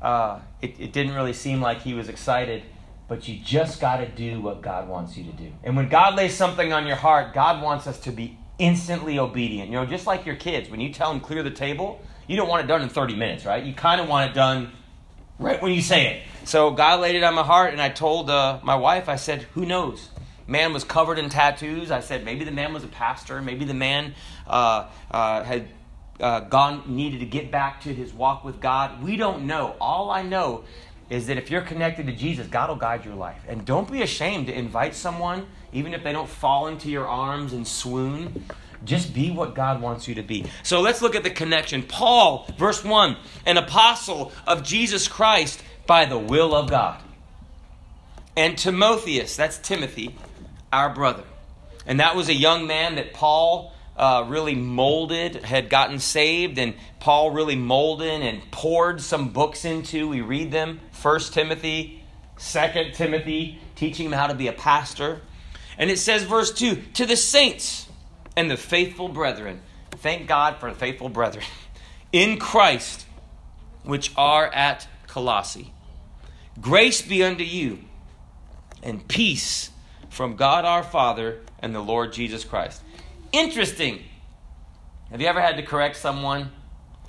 uh, 0.00 0.40
it, 0.62 0.80
it 0.80 0.92
didn't 0.94 1.14
really 1.14 1.34
seem 1.34 1.60
like 1.60 1.82
he 1.82 1.92
was 1.92 2.08
excited." 2.08 2.62
But 3.08 3.28
you 3.28 3.38
just 3.44 3.78
got 3.78 3.96
to 3.98 4.08
do 4.08 4.40
what 4.40 4.62
God 4.62 4.88
wants 4.88 5.18
you 5.18 5.24
to 5.24 5.32
do. 5.32 5.52
And 5.64 5.76
when 5.76 5.90
God 5.90 6.14
lays 6.14 6.32
something 6.32 6.72
on 6.72 6.86
your 6.86 6.96
heart, 6.96 7.34
God 7.34 7.62
wants 7.62 7.86
us 7.86 8.00
to 8.00 8.10
be 8.10 8.38
instantly 8.58 9.18
obedient. 9.18 9.68
You 9.68 9.74
know, 9.74 9.84
just 9.84 10.06
like 10.06 10.24
your 10.24 10.36
kids, 10.36 10.70
when 10.70 10.80
you 10.80 10.94
tell 10.94 11.12
them 11.12 11.20
clear 11.20 11.42
the 11.42 11.50
table, 11.50 12.00
you 12.30 12.36
don't 12.36 12.48
want 12.48 12.64
it 12.64 12.68
done 12.68 12.80
in 12.80 12.88
30 12.88 13.16
minutes, 13.16 13.44
right? 13.44 13.64
You 13.64 13.74
kind 13.74 14.00
of 14.00 14.08
want 14.08 14.30
it 14.30 14.34
done 14.34 14.70
right 15.40 15.60
when 15.60 15.72
you 15.72 15.82
say 15.82 16.14
it. 16.14 16.22
So 16.44 16.70
God 16.70 17.00
laid 17.00 17.16
it 17.16 17.24
on 17.24 17.34
my 17.34 17.42
heart, 17.42 17.72
and 17.72 17.82
I 17.82 17.88
told 17.88 18.30
uh, 18.30 18.60
my 18.62 18.76
wife, 18.76 19.08
I 19.08 19.16
said, 19.16 19.42
who 19.54 19.66
knows? 19.66 20.10
Man 20.46 20.72
was 20.72 20.84
covered 20.84 21.18
in 21.18 21.28
tattoos. 21.28 21.90
I 21.90 21.98
said, 21.98 22.24
maybe 22.24 22.44
the 22.44 22.52
man 22.52 22.72
was 22.72 22.84
a 22.84 22.88
pastor. 22.88 23.42
Maybe 23.42 23.64
the 23.64 23.74
man 23.74 24.14
uh, 24.46 24.86
uh, 25.10 25.42
had 25.42 25.70
uh, 26.20 26.40
gone, 26.40 26.94
needed 26.94 27.18
to 27.18 27.26
get 27.26 27.50
back 27.50 27.80
to 27.80 27.92
his 27.92 28.12
walk 28.12 28.44
with 28.44 28.60
God. 28.60 29.02
We 29.02 29.16
don't 29.16 29.48
know. 29.48 29.74
All 29.80 30.12
I 30.12 30.22
know 30.22 30.62
is 31.08 31.26
that 31.26 31.36
if 31.36 31.50
you're 31.50 31.62
connected 31.62 32.06
to 32.06 32.12
Jesus, 32.12 32.46
God 32.46 32.68
will 32.68 32.76
guide 32.76 33.04
your 33.04 33.16
life. 33.16 33.42
And 33.48 33.64
don't 33.64 33.90
be 33.90 34.02
ashamed 34.02 34.46
to 34.46 34.56
invite 34.56 34.94
someone, 34.94 35.48
even 35.72 35.94
if 35.94 36.04
they 36.04 36.12
don't 36.12 36.28
fall 36.28 36.68
into 36.68 36.90
your 36.90 37.08
arms 37.08 37.52
and 37.52 37.66
swoon. 37.66 38.44
Just 38.84 39.12
be 39.12 39.30
what 39.30 39.54
God 39.54 39.80
wants 39.80 40.08
you 40.08 40.14
to 40.16 40.22
be. 40.22 40.46
So 40.62 40.80
let's 40.80 41.02
look 41.02 41.14
at 41.14 41.22
the 41.22 41.30
connection. 41.30 41.82
Paul, 41.82 42.46
verse 42.56 42.82
1, 42.82 43.16
an 43.46 43.56
apostle 43.58 44.32
of 44.46 44.62
Jesus 44.62 45.06
Christ 45.06 45.62
by 45.86 46.06
the 46.06 46.18
will 46.18 46.54
of 46.54 46.70
God. 46.70 47.00
And 48.36 48.56
Timotheus, 48.56 49.36
that's 49.36 49.58
Timothy, 49.58 50.14
our 50.72 50.94
brother. 50.94 51.24
And 51.86 52.00
that 52.00 52.16
was 52.16 52.28
a 52.28 52.34
young 52.34 52.66
man 52.66 52.94
that 52.94 53.12
Paul 53.12 53.74
uh, 53.96 54.24
really 54.28 54.54
molded, 54.54 55.44
had 55.44 55.68
gotten 55.68 55.98
saved, 55.98 56.58
and 56.58 56.74
Paul 57.00 57.32
really 57.32 57.56
molded 57.56 58.22
and 58.22 58.50
poured 58.50 59.02
some 59.02 59.28
books 59.28 59.66
into. 59.66 60.08
We 60.08 60.22
read 60.22 60.50
them 60.50 60.80
First 60.90 61.34
Timothy, 61.34 62.02
Second 62.38 62.94
Timothy, 62.94 63.58
teaching 63.74 64.06
him 64.06 64.12
how 64.12 64.28
to 64.28 64.34
be 64.34 64.46
a 64.46 64.54
pastor. 64.54 65.20
And 65.76 65.90
it 65.90 65.98
says, 65.98 66.22
verse 66.22 66.50
2 66.52 66.76
To 66.94 67.04
the 67.04 67.16
saints 67.16 67.89
and 68.40 68.50
the 68.50 68.56
faithful 68.56 69.08
brethren. 69.08 69.60
Thank 69.90 70.26
God 70.26 70.56
for 70.56 70.70
the 70.70 70.74
faithful 70.74 71.10
brethren 71.10 71.44
in 72.10 72.38
Christ, 72.38 73.04
which 73.82 74.12
are 74.16 74.46
at 74.46 74.88
Colossae. 75.06 75.74
Grace 76.58 77.02
be 77.02 77.22
unto 77.22 77.44
you, 77.44 77.80
and 78.82 79.06
peace 79.06 79.70
from 80.08 80.36
God 80.36 80.64
our 80.64 80.82
Father 80.82 81.40
and 81.58 81.74
the 81.74 81.80
Lord 81.80 82.14
Jesus 82.14 82.42
Christ. 82.42 82.80
Interesting. 83.30 84.04
Have 85.10 85.20
you 85.20 85.26
ever 85.26 85.42
had 85.42 85.56
to 85.56 85.62
correct 85.62 85.96
someone? 85.96 86.50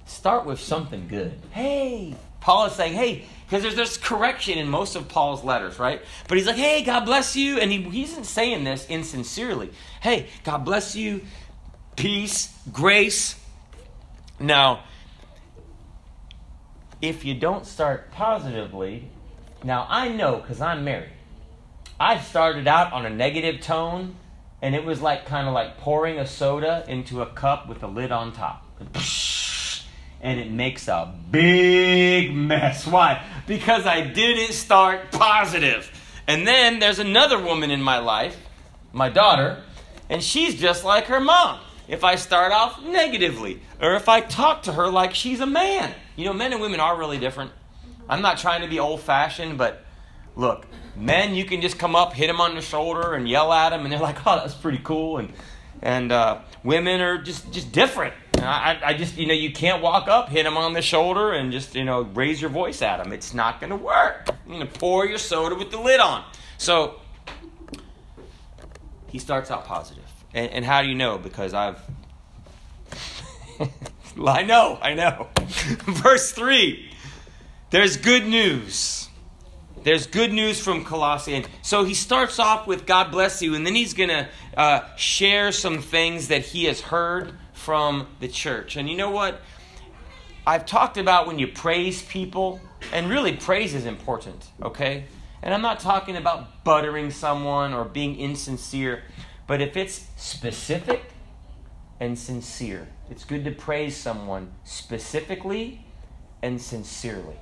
Start 0.05 0.45
with 0.45 0.59
something 0.59 1.07
good. 1.07 1.39
Hey, 1.51 2.15
Paul 2.41 2.65
is 2.65 2.73
saying, 2.73 2.93
hey, 2.93 3.25
because 3.45 3.63
there's 3.63 3.75
this 3.75 3.97
correction 3.97 4.57
in 4.57 4.67
most 4.67 4.95
of 4.95 5.07
Paul's 5.07 5.43
letters, 5.43 5.77
right? 5.77 6.01
But 6.27 6.37
he's 6.37 6.47
like, 6.47 6.55
hey, 6.55 6.83
God 6.83 7.05
bless 7.05 7.35
you. 7.35 7.59
And 7.59 7.71
he, 7.71 7.81
he 7.83 8.03
isn't 8.03 8.23
saying 8.23 8.63
this 8.63 8.85
insincerely. 8.87 9.71
Hey, 10.01 10.27
God 10.43 10.65
bless 10.65 10.95
you, 10.95 11.21
peace, 11.95 12.53
grace. 12.71 13.35
Now, 14.39 14.83
if 17.01 17.25
you 17.25 17.33
don't 17.33 17.65
start 17.65 18.11
positively, 18.11 19.09
now 19.63 19.85
I 19.89 20.07
know 20.09 20.37
because 20.37 20.61
I'm 20.61 20.83
married. 20.83 21.11
I 21.99 22.19
started 22.19 22.67
out 22.67 22.93
on 22.93 23.05
a 23.05 23.09
negative 23.09 23.61
tone, 23.61 24.15
and 24.61 24.73
it 24.73 24.83
was 24.83 25.01
like 25.01 25.25
kind 25.25 25.47
of 25.47 25.53
like 25.53 25.77
pouring 25.77 26.17
a 26.17 26.25
soda 26.25 26.83
into 26.87 27.21
a 27.21 27.27
cup 27.27 27.67
with 27.67 27.83
a 27.83 27.87
lid 27.87 28.11
on 28.11 28.31
top 28.31 28.65
and 30.21 30.39
it 30.39 30.51
makes 30.51 30.87
a 30.87 31.13
big 31.31 32.33
mess. 32.33 32.87
Why? 32.87 33.25
Because 33.47 33.85
I 33.85 34.01
didn't 34.01 34.53
start 34.53 35.11
positive. 35.11 35.91
And 36.27 36.47
then 36.47 36.79
there's 36.79 36.99
another 36.99 37.41
woman 37.41 37.71
in 37.71 37.81
my 37.81 37.97
life, 37.97 38.37
my 38.93 39.09
daughter, 39.09 39.63
and 40.09 40.23
she's 40.23 40.59
just 40.59 40.85
like 40.85 41.05
her 41.05 41.19
mom. 41.19 41.59
If 41.87 42.03
I 42.03 42.15
start 42.15 42.53
off 42.53 42.81
negatively, 42.83 43.61
or 43.81 43.95
if 43.95 44.07
I 44.07 44.21
talk 44.21 44.63
to 44.63 44.73
her 44.73 44.89
like 44.89 45.13
she's 45.13 45.41
a 45.41 45.45
man. 45.45 45.93
You 46.15 46.25
know, 46.25 46.33
men 46.33 46.53
and 46.53 46.61
women 46.61 46.79
are 46.79 46.97
really 46.97 47.17
different. 47.17 47.51
I'm 48.07 48.21
not 48.21 48.37
trying 48.37 48.61
to 48.61 48.67
be 48.67 48.79
old 48.79 49.01
fashioned, 49.01 49.57
but 49.57 49.83
look, 50.35 50.67
men, 50.95 51.33
you 51.35 51.45
can 51.45 51.61
just 51.61 51.79
come 51.79 51.95
up, 51.95 52.13
hit 52.13 52.27
them 52.27 52.39
on 52.39 52.55
the 52.55 52.61
shoulder, 52.61 53.13
and 53.13 53.27
yell 53.27 53.51
at 53.51 53.71
them, 53.71 53.83
and 53.83 53.91
they're 53.91 53.99
like, 53.99 54.25
oh, 54.25 54.37
that's 54.37 54.53
pretty 54.53 54.79
cool. 54.83 55.17
And, 55.17 55.33
and 55.81 56.11
uh, 56.11 56.39
women 56.63 57.01
are 57.01 57.17
just, 57.17 57.51
just 57.51 57.71
different. 57.71 58.13
I, 58.47 58.79
I 58.83 58.93
just, 58.93 59.17
you 59.17 59.27
know, 59.27 59.33
you 59.33 59.51
can't 59.51 59.81
walk 59.81 60.07
up, 60.07 60.29
hit 60.29 60.45
him 60.45 60.57
on 60.57 60.73
the 60.73 60.81
shoulder, 60.81 61.31
and 61.31 61.51
just, 61.51 61.75
you 61.75 61.83
know, 61.83 62.01
raise 62.01 62.41
your 62.41 62.49
voice 62.49 62.81
at 62.81 63.05
him. 63.05 63.11
It's 63.11 63.33
not 63.33 63.59
going 63.59 63.71
to 63.71 63.75
work. 63.75 64.29
You're 64.47 64.57
going 64.57 64.67
to 64.67 64.79
pour 64.79 65.05
your 65.05 65.17
soda 65.17 65.55
with 65.55 65.71
the 65.71 65.79
lid 65.79 65.99
on. 65.99 66.23
So 66.57 66.99
he 69.07 69.19
starts 69.19 69.51
out 69.51 69.65
positive. 69.65 70.03
And, 70.33 70.51
and 70.51 70.65
how 70.65 70.81
do 70.81 70.87
you 70.87 70.95
know? 70.95 71.17
Because 71.17 71.53
I've. 71.53 71.79
I 74.25 74.43
know, 74.43 74.77
I 74.81 74.93
know. 74.93 75.27
Verse 75.37 76.31
3 76.31 76.91
there's 77.71 77.95
good 77.95 78.27
news. 78.27 79.07
There's 79.83 80.05
good 80.05 80.33
news 80.33 80.59
from 80.59 80.83
Colossians. 80.83 81.47
So 81.61 81.85
he 81.85 81.93
starts 81.93 82.37
off 82.37 82.67
with 82.67 82.85
God 82.85 83.11
bless 83.11 83.41
you, 83.41 83.55
and 83.55 83.65
then 83.65 83.75
he's 83.75 83.93
going 83.93 84.09
to 84.09 84.27
uh, 84.57 84.95
share 84.97 85.53
some 85.53 85.81
things 85.81 86.27
that 86.27 86.41
he 86.41 86.65
has 86.65 86.81
heard 86.81 87.33
from 87.61 88.07
the 88.19 88.27
church. 88.27 88.75
And 88.75 88.89
you 88.89 88.97
know 88.97 89.11
what? 89.11 89.39
I've 90.45 90.65
talked 90.65 90.97
about 90.97 91.27
when 91.27 91.37
you 91.37 91.47
praise 91.47 92.01
people, 92.01 92.59
and 92.91 93.07
really 93.07 93.37
praise 93.37 93.75
is 93.75 93.85
important, 93.85 94.49
okay? 94.63 95.05
And 95.43 95.53
I'm 95.53 95.61
not 95.61 95.79
talking 95.79 96.15
about 96.15 96.63
buttering 96.63 97.11
someone 97.11 97.73
or 97.73 97.85
being 97.85 98.19
insincere, 98.19 99.03
but 99.45 99.61
if 99.61 99.77
it's 99.77 100.07
specific 100.17 101.03
and 101.99 102.17
sincere, 102.17 102.87
it's 103.11 103.23
good 103.23 103.45
to 103.45 103.51
praise 103.51 103.95
someone 103.95 104.51
specifically 104.63 105.85
and 106.41 106.59
sincerely. 106.59 107.37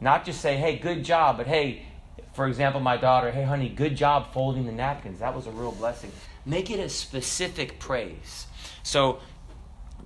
Not 0.00 0.24
just 0.24 0.40
say, 0.40 0.56
hey, 0.56 0.76
good 0.76 1.04
job, 1.04 1.38
but 1.38 1.48
hey, 1.48 1.86
for 2.34 2.46
example, 2.46 2.80
my 2.80 2.96
daughter, 2.96 3.32
hey, 3.32 3.42
honey, 3.42 3.68
good 3.68 3.96
job 3.96 4.32
folding 4.32 4.66
the 4.66 4.72
napkins. 4.72 5.18
That 5.18 5.34
was 5.34 5.48
a 5.48 5.50
real 5.50 5.72
blessing. 5.72 6.12
Make 6.46 6.70
it 6.70 6.78
a 6.78 6.88
specific 6.88 7.80
praise. 7.80 8.46
So 8.84 9.18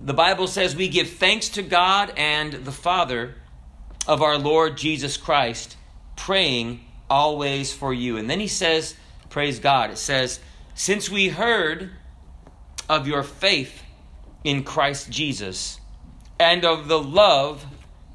the 0.01 0.13
Bible 0.13 0.47
says 0.47 0.75
we 0.75 0.87
give 0.87 1.09
thanks 1.09 1.49
to 1.49 1.61
God 1.61 2.13
and 2.15 2.53
the 2.53 2.71
Father 2.71 3.35
of 4.07 4.21
our 4.21 4.37
Lord 4.37 4.77
Jesus 4.77 5.17
Christ, 5.17 5.75
praying 6.15 6.81
always 7.09 7.73
for 7.73 7.93
you. 7.93 8.17
And 8.17 8.29
then 8.29 8.39
he 8.39 8.47
says, 8.47 8.95
praise 9.29 9.59
God. 9.59 9.91
It 9.91 9.97
says, 9.97 10.39
since 10.73 11.09
we 11.09 11.29
heard 11.29 11.91
of 12.87 13.07
your 13.07 13.23
faith 13.23 13.83
in 14.43 14.63
Christ 14.63 15.09
Jesus 15.09 15.79
and 16.39 16.63
of 16.63 16.87
the 16.87 16.99
love 16.99 17.65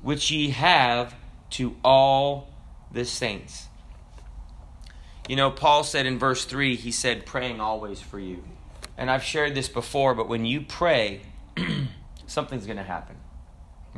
which 0.02 0.30
ye 0.30 0.50
have 0.50 1.14
to 1.50 1.76
all 1.84 2.48
the 2.90 3.04
saints. 3.04 3.68
You 5.28 5.36
know, 5.36 5.50
Paul 5.50 5.84
said 5.84 6.06
in 6.06 6.18
verse 6.18 6.44
3, 6.44 6.76
he 6.76 6.90
said, 6.90 7.24
praying 7.24 7.60
always 7.60 8.00
for 8.00 8.18
you. 8.18 8.44
And 8.96 9.10
I've 9.10 9.22
shared 9.22 9.54
this 9.54 9.68
before, 9.68 10.14
but 10.14 10.28
when 10.28 10.44
you 10.44 10.60
pray, 10.60 11.22
something's 12.26 12.66
going 12.66 12.78
to 12.78 12.82
happen. 12.82 13.16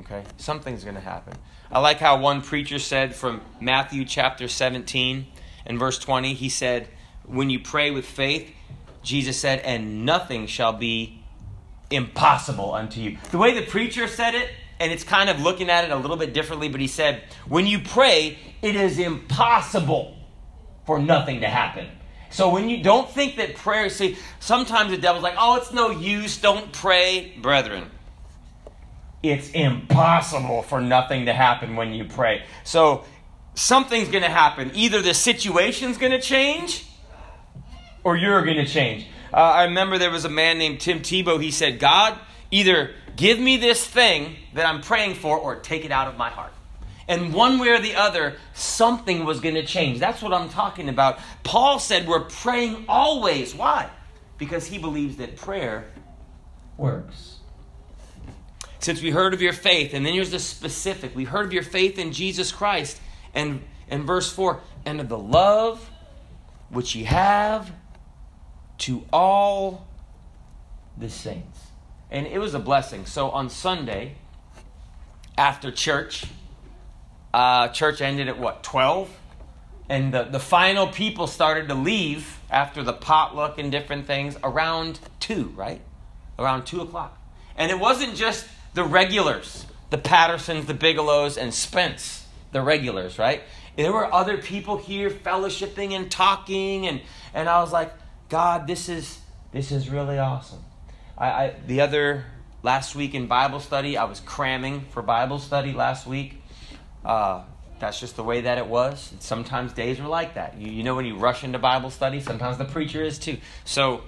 Okay? 0.01 0.25
Something's 0.37 0.85
going 0.85 0.97
to 0.97 1.01
happen. 1.01 1.35
I 1.71 1.81
like 1.81 1.99
how 1.99 2.19
one 2.19 2.43
preacher 2.43 2.79
said 2.79 3.15
from 3.15 3.41
Matthew 3.61 4.05
chapter 4.05 4.49
17 4.49 5.27
and 5.65 5.79
verse 5.79 5.99
20, 5.99 6.35
he 6.35 6.49
said, 6.49 6.89
When 7.25 7.51
you 7.51 7.61
pray 7.61 7.91
with 7.91 8.05
faith, 8.05 8.53
Jesus 9.03 9.39
said, 9.39 9.61
and 9.61 10.05
nothing 10.05 10.47
shall 10.47 10.73
be 10.73 11.23
impossible 11.91 12.75
unto 12.75 13.01
you. 13.01 13.19
The 13.31 13.39
way 13.39 13.59
the 13.59 13.67
preacher 13.67 14.07
said 14.09 14.35
it, 14.35 14.51
and 14.79 14.93
it's 14.93 15.05
kind 15.05 15.31
of 15.31 15.41
looking 15.41 15.71
at 15.71 15.85
it 15.85 15.91
a 15.91 15.97
little 15.97 16.17
bit 16.17 16.35
differently, 16.35 16.69
but 16.69 16.81
he 16.81 16.87
said, 16.87 17.23
When 17.49 17.67
you 17.67 17.81
pray, 17.81 18.39
it 18.63 18.77
is 18.77 18.99
impossible 18.99 20.17
for 20.85 20.99
nothing 20.99 21.41
to 21.41 21.49
happen. 21.49 21.89
So 22.37 22.50
when 22.50 22.69
you 22.69 22.83
don't 22.83 23.09
think 23.09 23.37
that 23.37 23.55
prayer, 23.55 23.88
see, 23.88 24.19
sometimes 24.40 24.90
the 24.90 24.99
devil's 24.99 25.23
like, 25.23 25.37
oh, 25.38 25.57
it's 25.57 25.73
no 25.73 25.88
use, 25.88 26.37
don't 26.37 26.71
pray. 26.71 27.33
Brethren, 27.40 27.90
it's 29.23 29.50
impossible 29.52 30.61
for 30.61 30.83
nothing 30.83 31.25
to 31.25 31.33
happen 31.33 31.76
when 31.76 31.95
you 31.95 32.05
pray. 32.05 32.43
So 32.62 33.07
something's 33.55 34.11
going 34.11 34.23
to 34.23 34.28
happen. 34.28 34.71
Either 34.75 35.00
the 35.00 35.14
situation's 35.14 35.97
going 35.97 36.12
to 36.12 36.21
change 36.21 36.85
or 38.05 38.19
you're 38.19 38.45
going 38.45 38.59
to 38.59 38.66
change. 38.66 39.07
Uh, 39.33 39.37
I 39.37 39.64
remember 39.64 39.97
there 39.97 40.11
was 40.11 40.26
a 40.26 40.28
man 40.28 40.59
named 40.59 40.81
Tim 40.81 41.00
Tebow. 41.00 41.43
He 41.43 41.50
said, 41.50 41.78
God, 41.78 42.19
either 42.50 42.90
give 43.16 43.40
me 43.40 43.57
this 43.57 43.83
thing 43.83 44.37
that 44.52 44.66
I'm 44.66 44.83
praying 44.83 45.14
for 45.14 45.38
or 45.38 45.57
take 45.57 45.87
it 45.87 45.90
out 45.90 46.07
of 46.07 46.19
my 46.19 46.28
heart. 46.28 46.52
And 47.09 47.33
one 47.33 47.59
way 47.59 47.69
or 47.69 47.79
the 47.79 47.95
other, 47.95 48.37
something 48.55 49.25
was 49.25 49.41
going 49.41 49.55
to 49.55 49.65
change. 49.65 50.01
That's 50.01 50.21
what 50.23 50.33
I'm 50.33 50.49
talking 50.49 50.89
about. 50.89 51.19
Paul 51.45 51.79
said 51.79 52.09
we're 52.09 52.25
praying 52.25 52.85
always. 52.89 53.55
Why? 53.55 53.89
Because 54.39 54.67
he 54.67 54.79
believes 54.79 55.17
that 55.17 55.37
prayer 55.37 55.85
works. 56.77 57.39
Since 58.81 59.03
we 59.03 59.11
heard 59.11 59.35
of 59.35 59.41
your 59.41 59.53
faith, 59.53 59.95
and 59.95 60.05
then 60.05 60.15
here's 60.15 60.31
the 60.31 60.39
specific 60.39 61.15
we 61.15 61.25
heard 61.25 61.47
of 61.47 61.53
your 61.53 61.63
faith 61.63 61.99
in 61.99 62.13
Jesus 62.13 62.53
Christ, 62.53 63.01
and 63.35 63.63
in 63.89 64.05
verse 64.05 64.31
4, 64.33 64.61
and 64.85 65.01
of 65.01 65.09
the 65.09 65.19
love 65.19 65.91
which 66.71 66.95
ye 66.95 67.05
have 67.05 67.71
to 68.79 69.05
all 69.13 69.87
the 70.97 71.09
saints. 71.09 71.61
And 72.11 72.27
it 72.27 72.39
was 72.39 72.55
a 72.55 72.59
blessing. 72.59 73.07
So 73.07 73.31
on 73.31 73.49
Sunday, 73.49 74.17
after 75.39 75.71
church, 75.71 76.25
uh, 77.37 77.69
church 77.69 78.00
ended 78.00 78.28
at 78.28 78.38
what, 78.38 78.62
12? 78.62 79.11
And 79.90 80.12
the, 80.12 80.25
the 80.25 80.40
final 80.40 80.87
people 80.87 81.26
started 81.26 81.69
to 81.69 81.75
leave 81.75 82.40
after 82.50 82.83
the 82.83 82.95
potluck 82.95 83.59
and 83.59 83.71
different 83.71 84.07
things 84.07 84.38
around 84.42 84.99
2, 85.20 85.53
right? 85.55 85.83
Around 86.38 86.64
2 86.64 86.81
o'clock. 86.81 87.20
And 87.59 87.70
it 87.70 87.79
wasn't 87.79 88.16
just 88.16 88.46
the 88.72 88.85
regulars, 88.85 89.66
the 89.90 89.99
Pattersons, 89.99 90.64
the 90.64 90.72
Bigelows, 90.72 91.37
and 91.37 91.53
Spence, 91.53 92.27
the 92.53 92.62
regulars, 92.62 93.18
right? 93.18 93.42
There 93.77 93.92
were 93.92 94.11
other 94.12 94.38
people 94.38 94.79
here 94.79 95.11
fellowshipping 95.11 95.92
and 95.92 96.11
talking, 96.11 96.87
and, 96.87 97.03
and 97.35 97.51
I 97.51 97.61
was 97.61 97.70
like, 97.70 97.92
God, 98.31 98.66
this 98.66 98.88
is 98.88 99.20
this 99.53 99.70
is 99.70 99.90
really 99.90 100.18
awesome. 100.18 100.64
I, 101.16 101.27
I 101.29 101.55
the 101.66 101.83
other 101.83 102.25
last 102.62 102.96
week 102.96 103.14
in 103.14 103.27
Bible 103.27 103.61
study, 103.61 103.96
I 103.99 104.05
was 104.05 104.20
cramming 104.20 104.87
for 104.90 105.03
Bible 105.03 105.38
study 105.38 105.72
last 105.72 106.07
week, 106.07 106.42
uh, 107.07 107.42
that's 107.79 108.01
just 108.01 108.16
the 108.16 108.25
way 108.25 108.42
that 108.42 108.59
it 108.59 108.66
was. 108.66 109.12
Sometimes 109.21 109.73
days 109.73 110.01
are 110.01 110.09
like 110.09 110.35
that. 110.35 110.59
You, 110.59 110.71
you 110.71 110.83
know, 110.83 110.97
when 110.97 111.07
you 111.07 111.16
rush 111.16 111.45
into 111.45 111.59
Bible 111.59 111.90
study, 111.90 112.21
sometimes 112.21 112.59
the 112.59 112.64
preacher 112.64 113.03
is 113.03 113.19
too. 113.19 113.38
So 113.64 114.03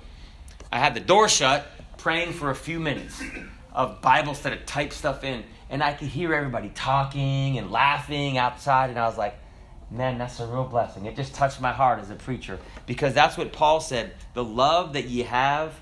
I 0.73 0.79
had 0.79 0.95
the 0.95 1.01
door 1.01 1.29
shut, 1.29 1.67
praying 1.97 2.33
for 2.33 2.51
a 2.51 2.55
few 2.55 2.81
minutes 2.81 3.23
of 3.73 4.03
Bible 4.03 4.35
study, 4.35 4.59
type 4.67 4.93
stuff 4.93 5.23
in, 5.23 5.45
and 5.71 5.83
I 5.83 5.93
could 5.93 6.09
hear 6.09 6.35
everybody 6.35 6.71
talking 6.71 7.59
and 7.59 7.71
laughing 7.71 8.37
outside, 8.37 8.91
and 8.91 8.99
I 8.99 9.07
was 9.07 9.17
like, 9.17 9.39
man, 9.91 10.19
that's 10.19 10.41
a 10.41 10.47
real 10.47 10.65
blessing. 10.65 11.07
It 11.07 11.15
just 11.15 11.35
touched 11.35 11.61
my 11.61 11.73
heart 11.73 12.01
as 12.01 12.11
a 12.11 12.15
preacher 12.15 12.59
because 12.87 13.15
that's 13.15 13.39
what 13.39 13.53
Paul 13.53 13.81
said 13.81 14.13
the 14.35 14.45
love 14.45 14.95
that 14.95 15.07
you 15.07 15.25
have 15.25 15.75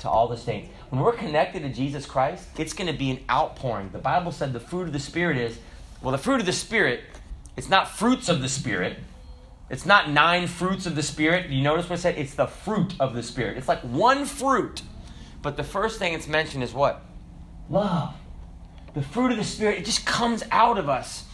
to 0.00 0.10
all 0.10 0.28
the 0.28 0.36
saints. 0.36 0.68
When 0.90 1.00
we're 1.00 1.12
connected 1.12 1.62
to 1.62 1.68
Jesus 1.68 2.06
Christ, 2.06 2.46
it's 2.58 2.72
going 2.72 2.90
to 2.90 2.98
be 2.98 3.10
an 3.10 3.20
outpouring. 3.30 3.90
The 3.92 3.98
Bible 3.98 4.32
said 4.32 4.52
the 4.52 4.60
fruit 4.60 4.82
of 4.82 4.92
the 4.92 4.98
Spirit 4.98 5.36
is 5.38 5.58
well, 6.02 6.12
the 6.12 6.18
fruit 6.18 6.40
of 6.40 6.46
the 6.46 6.52
Spirit, 6.52 7.00
it's 7.56 7.68
not 7.68 7.88
fruits 7.88 8.28
of 8.28 8.42
the 8.42 8.48
Spirit. 8.48 8.98
It's 9.68 9.86
not 9.86 10.10
nine 10.10 10.46
fruits 10.46 10.86
of 10.86 10.94
the 10.94 11.02
Spirit. 11.02 11.50
You 11.50 11.62
notice 11.62 11.88
what 11.90 11.98
I 11.98 12.02
said? 12.02 12.18
It's 12.18 12.34
the 12.34 12.46
fruit 12.46 12.94
of 13.00 13.14
the 13.14 13.22
Spirit. 13.22 13.56
It's 13.56 13.68
like 13.68 13.80
one 13.80 14.24
fruit. 14.24 14.82
But 15.42 15.56
the 15.56 15.64
first 15.64 15.98
thing 15.98 16.12
it's 16.14 16.28
mentioned 16.28 16.62
is 16.62 16.72
what? 16.72 17.04
Love. 17.68 18.14
The 18.94 19.02
fruit 19.02 19.32
of 19.32 19.36
the 19.36 19.44
Spirit, 19.44 19.78
it 19.78 19.84
just 19.84 20.06
comes 20.06 20.44
out 20.52 20.78
of 20.78 20.88
us. 20.88 21.24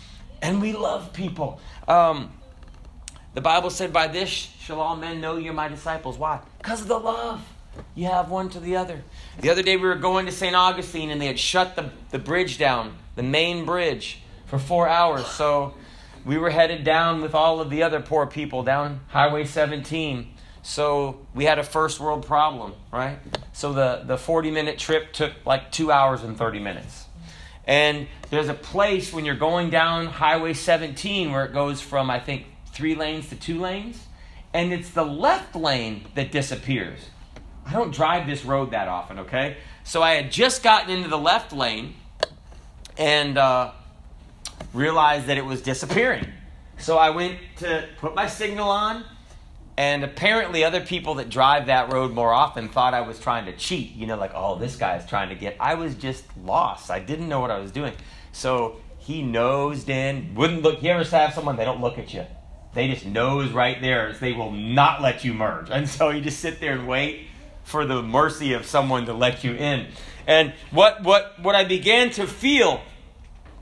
And 0.40 0.62
we 0.62 0.72
love 0.72 1.12
people. 1.12 1.60
Um, 1.86 2.32
the 3.34 3.40
Bible 3.40 3.70
said, 3.70 3.92
By 3.92 4.08
this 4.08 4.30
shall 4.30 4.80
all 4.80 4.96
men 4.96 5.20
know 5.20 5.36
you're 5.36 5.52
my 5.52 5.68
disciples. 5.68 6.18
Why? 6.18 6.40
Because 6.58 6.80
of 6.80 6.88
the 6.88 6.98
love 6.98 7.44
you 7.94 8.06
have 8.06 8.30
one 8.30 8.48
to 8.50 8.60
the 8.60 8.76
other. 8.76 9.02
The 9.40 9.50
other 9.50 9.62
day 9.62 9.76
we 9.76 9.88
were 9.88 9.94
going 9.94 10.26
to 10.26 10.32
St. 10.32 10.54
Augustine 10.54 11.10
and 11.10 11.20
they 11.20 11.26
had 11.26 11.38
shut 11.38 11.76
the, 11.76 11.90
the 12.10 12.18
bridge 12.18 12.58
down, 12.58 12.96
the 13.16 13.22
main 13.22 13.64
bridge 13.64 14.21
for 14.52 14.58
four 14.58 14.86
hours. 14.86 15.26
So 15.28 15.72
we 16.26 16.36
were 16.36 16.50
headed 16.50 16.84
down 16.84 17.22
with 17.22 17.34
all 17.34 17.62
of 17.62 17.70
the 17.70 17.84
other 17.84 18.02
poor 18.02 18.26
people 18.26 18.62
down 18.62 19.00
Highway 19.08 19.46
17. 19.46 20.28
So 20.62 21.26
we 21.32 21.46
had 21.46 21.58
a 21.58 21.62
first 21.62 21.98
world 21.98 22.26
problem, 22.26 22.74
right? 22.92 23.18
So 23.54 23.72
the, 23.72 24.02
the 24.04 24.18
40 24.18 24.50
minute 24.50 24.78
trip 24.78 25.14
took 25.14 25.32
like 25.46 25.72
two 25.72 25.90
hours 25.90 26.22
and 26.22 26.36
30 26.36 26.58
minutes. 26.58 27.06
And 27.64 28.08
there's 28.28 28.50
a 28.50 28.54
place 28.54 29.10
when 29.10 29.24
you're 29.24 29.36
going 29.36 29.70
down 29.70 30.04
Highway 30.04 30.52
17 30.52 31.32
where 31.32 31.46
it 31.46 31.54
goes 31.54 31.80
from, 31.80 32.10
I 32.10 32.20
think, 32.20 32.44
three 32.74 32.94
lanes 32.94 33.30
to 33.30 33.36
two 33.36 33.58
lanes. 33.58 34.04
And 34.52 34.70
it's 34.70 34.90
the 34.90 35.04
left 35.04 35.56
lane 35.56 36.04
that 36.14 36.30
disappears. 36.30 37.00
I 37.64 37.72
don't 37.72 37.90
drive 37.90 38.26
this 38.26 38.44
road 38.44 38.72
that 38.72 38.86
often, 38.86 39.20
okay? 39.20 39.56
So 39.82 40.02
I 40.02 40.12
had 40.12 40.30
just 40.30 40.62
gotten 40.62 40.90
into 40.90 41.08
the 41.08 41.16
left 41.16 41.54
lane 41.54 41.94
and 42.98 43.38
uh, 43.38 43.72
realized 44.72 45.26
that 45.26 45.38
it 45.38 45.44
was 45.44 45.62
disappearing. 45.62 46.26
So 46.78 46.98
I 46.98 47.10
went 47.10 47.38
to 47.58 47.86
put 47.98 48.14
my 48.14 48.26
signal 48.26 48.68
on, 48.68 49.04
and 49.76 50.04
apparently 50.04 50.64
other 50.64 50.80
people 50.80 51.14
that 51.14 51.30
drive 51.30 51.66
that 51.66 51.92
road 51.92 52.12
more 52.12 52.32
often 52.32 52.68
thought 52.68 52.94
I 52.94 53.02
was 53.02 53.18
trying 53.18 53.46
to 53.46 53.52
cheat. 53.52 53.94
You 53.94 54.06
know, 54.06 54.16
like, 54.16 54.32
oh, 54.34 54.58
this 54.58 54.76
guy's 54.76 55.06
trying 55.06 55.28
to 55.28 55.34
get. 55.34 55.56
I 55.60 55.74
was 55.74 55.94
just 55.94 56.24
lost. 56.44 56.90
I 56.90 56.98
didn't 56.98 57.28
know 57.28 57.40
what 57.40 57.50
I 57.50 57.58
was 57.58 57.70
doing. 57.70 57.92
So 58.32 58.80
he 58.98 59.22
nosed 59.22 59.88
in, 59.88 60.34
wouldn't 60.34 60.62
look. 60.62 60.82
You 60.82 60.90
ever 60.90 61.04
have 61.04 61.34
someone, 61.34 61.56
they 61.56 61.64
don't 61.64 61.80
look 61.80 61.98
at 61.98 62.12
you. 62.12 62.24
They 62.74 62.88
just 62.88 63.04
nose 63.04 63.50
right 63.50 63.80
there. 63.80 64.12
They 64.12 64.32
will 64.32 64.52
not 64.52 65.02
let 65.02 65.24
you 65.24 65.34
merge. 65.34 65.68
And 65.70 65.88
so 65.88 66.10
you 66.10 66.20
just 66.20 66.40
sit 66.40 66.60
there 66.60 66.72
and 66.72 66.88
wait 66.88 67.26
for 67.64 67.84
the 67.84 68.02
mercy 68.02 68.54
of 68.54 68.66
someone 68.66 69.06
to 69.06 69.12
let 69.12 69.44
you 69.44 69.54
in. 69.54 69.88
And 70.26 70.52
what, 70.70 71.02
what, 71.02 71.40
what 71.40 71.54
I 71.54 71.64
began 71.64 72.10
to 72.12 72.26
feel 72.26 72.80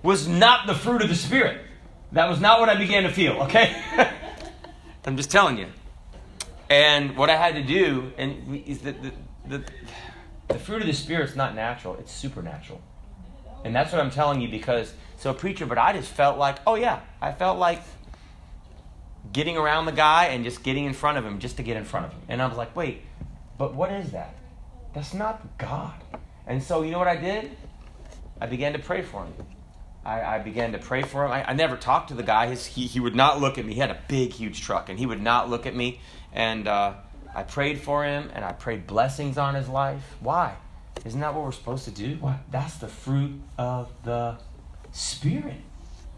was 0.03 0.27
not 0.27 0.67
the 0.67 0.75
fruit 0.75 1.03
of 1.03 1.09
the 1.09 1.15
Spirit. 1.15 1.61
That 2.13 2.29
was 2.29 2.41
not 2.41 2.61
what 2.61 2.69
I 2.69 2.77
began 2.77 3.05
to 3.05 3.11
feel, 3.11 3.33
okay? 3.43 3.81
I'm 5.05 5.17
just 5.17 5.31
telling 5.31 5.59
you. 5.59 5.67
And 6.69 7.17
what 7.17 7.31
I 7.31 7.37
had 7.37 7.55
to 7.55 7.63
do, 7.63 8.13
and 8.17 8.57
is 8.67 8.81
that 8.81 9.03
the, 9.03 9.13
the, 9.47 9.65
the 10.49 10.59
fruit 10.59 10.81
of 10.81 10.87
the 10.87 10.93
Spirit 10.93 11.29
is 11.31 11.37
not 11.37 11.55
natural, 11.55 11.97
it's 11.97 12.13
supernatural. 12.13 12.81
And 13.65 13.75
that's 13.75 13.93
what 13.93 14.01
I'm 14.01 14.11
telling 14.11 14.41
you 14.41 14.49
because, 14.49 14.93
so 15.19 15.35
preacher, 15.35 15.67
but 15.67 15.79
I 15.79 15.93
just 15.93 16.11
felt 16.11 16.39
like, 16.39 16.59
oh 16.67 16.77
yeah, 16.77 17.01
I 17.21 17.33
felt 17.33 17.59
like 17.59 17.83
getting 19.33 19.57
around 19.57 19.87
the 19.87 19.93
guy 19.93 20.27
and 20.27 20.45
just 20.45 20.63
getting 20.63 20.85
in 20.85 20.95
front 20.95 21.19
of 21.19 21.25
him 21.25 21.39
just 21.39 21.57
to 21.59 21.63
get 21.63 21.77
in 21.77 21.85
front 21.85 22.07
of 22.07 22.13
him. 22.13 22.23
And 22.29 22.43
I 22.43 22.47
was 22.47 22.57
like, 22.57 22.75
wait, 22.75 23.03
but 23.59 23.75
what 23.75 23.93
is 23.93 24.13
that? 24.13 24.35
That's 24.95 25.15
not 25.15 25.59
God. 25.59 25.95
And 26.47 26.63
so, 26.63 26.83
you 26.83 26.91
know 26.91 26.99
what 26.99 27.09
I 27.09 27.17
did? 27.17 27.57
I 28.41 28.47
began 28.47 28.73
to 28.73 28.79
pray 28.79 29.03
for 29.03 29.25
him. 29.25 29.35
I, 30.05 30.37
I 30.37 30.39
began 30.39 30.73
to 30.73 30.79
pray 30.79 31.03
for 31.03 31.25
him. 31.25 31.33
I, 31.33 31.51
I 31.51 31.53
never 31.53 31.77
talked 31.77 32.09
to 32.09 32.15
the 32.15 32.23
guy. 32.23 32.47
His, 32.47 32.67
he, 32.67 32.87
he 32.87 33.01
would 33.01 33.15
not 33.15 33.41
look 33.41 33.59
at 33.59 33.65
me. 33.65 33.75
He 33.75 33.81
had 33.81 33.91
a 33.91 34.01
big, 34.09 34.33
huge 34.33 34.63
truck, 34.63 34.89
and 34.89 34.99
he 34.99 35.07
would 35.07 35.23
not 35.23 35.51
look 35.51 35.67
at 35.67 35.75
me. 35.75 36.01
And 36.33 36.67
uh, 36.67 36.95
I 37.35 37.43
prayed 37.43 37.81
for 37.81 38.05
him, 38.05 38.31
and 38.35 38.45
I 38.45 38.53
prayed 38.53 38.87
blessings 38.87 39.37
on 39.37 39.55
his 39.55 39.69
life. 39.69 40.17
Why? 40.21 40.57
Isn't 41.05 41.21
that 41.21 41.35
what 41.35 41.45
we're 41.45 41.53
supposed 41.53 41.85
to 41.85 41.91
do? 41.91 42.17
Why? 42.21 42.39
That's 42.51 42.77
the 42.77 42.89
fruit 42.89 43.41
of 43.59 43.93
the 44.05 44.39
Spirit. 44.93 45.61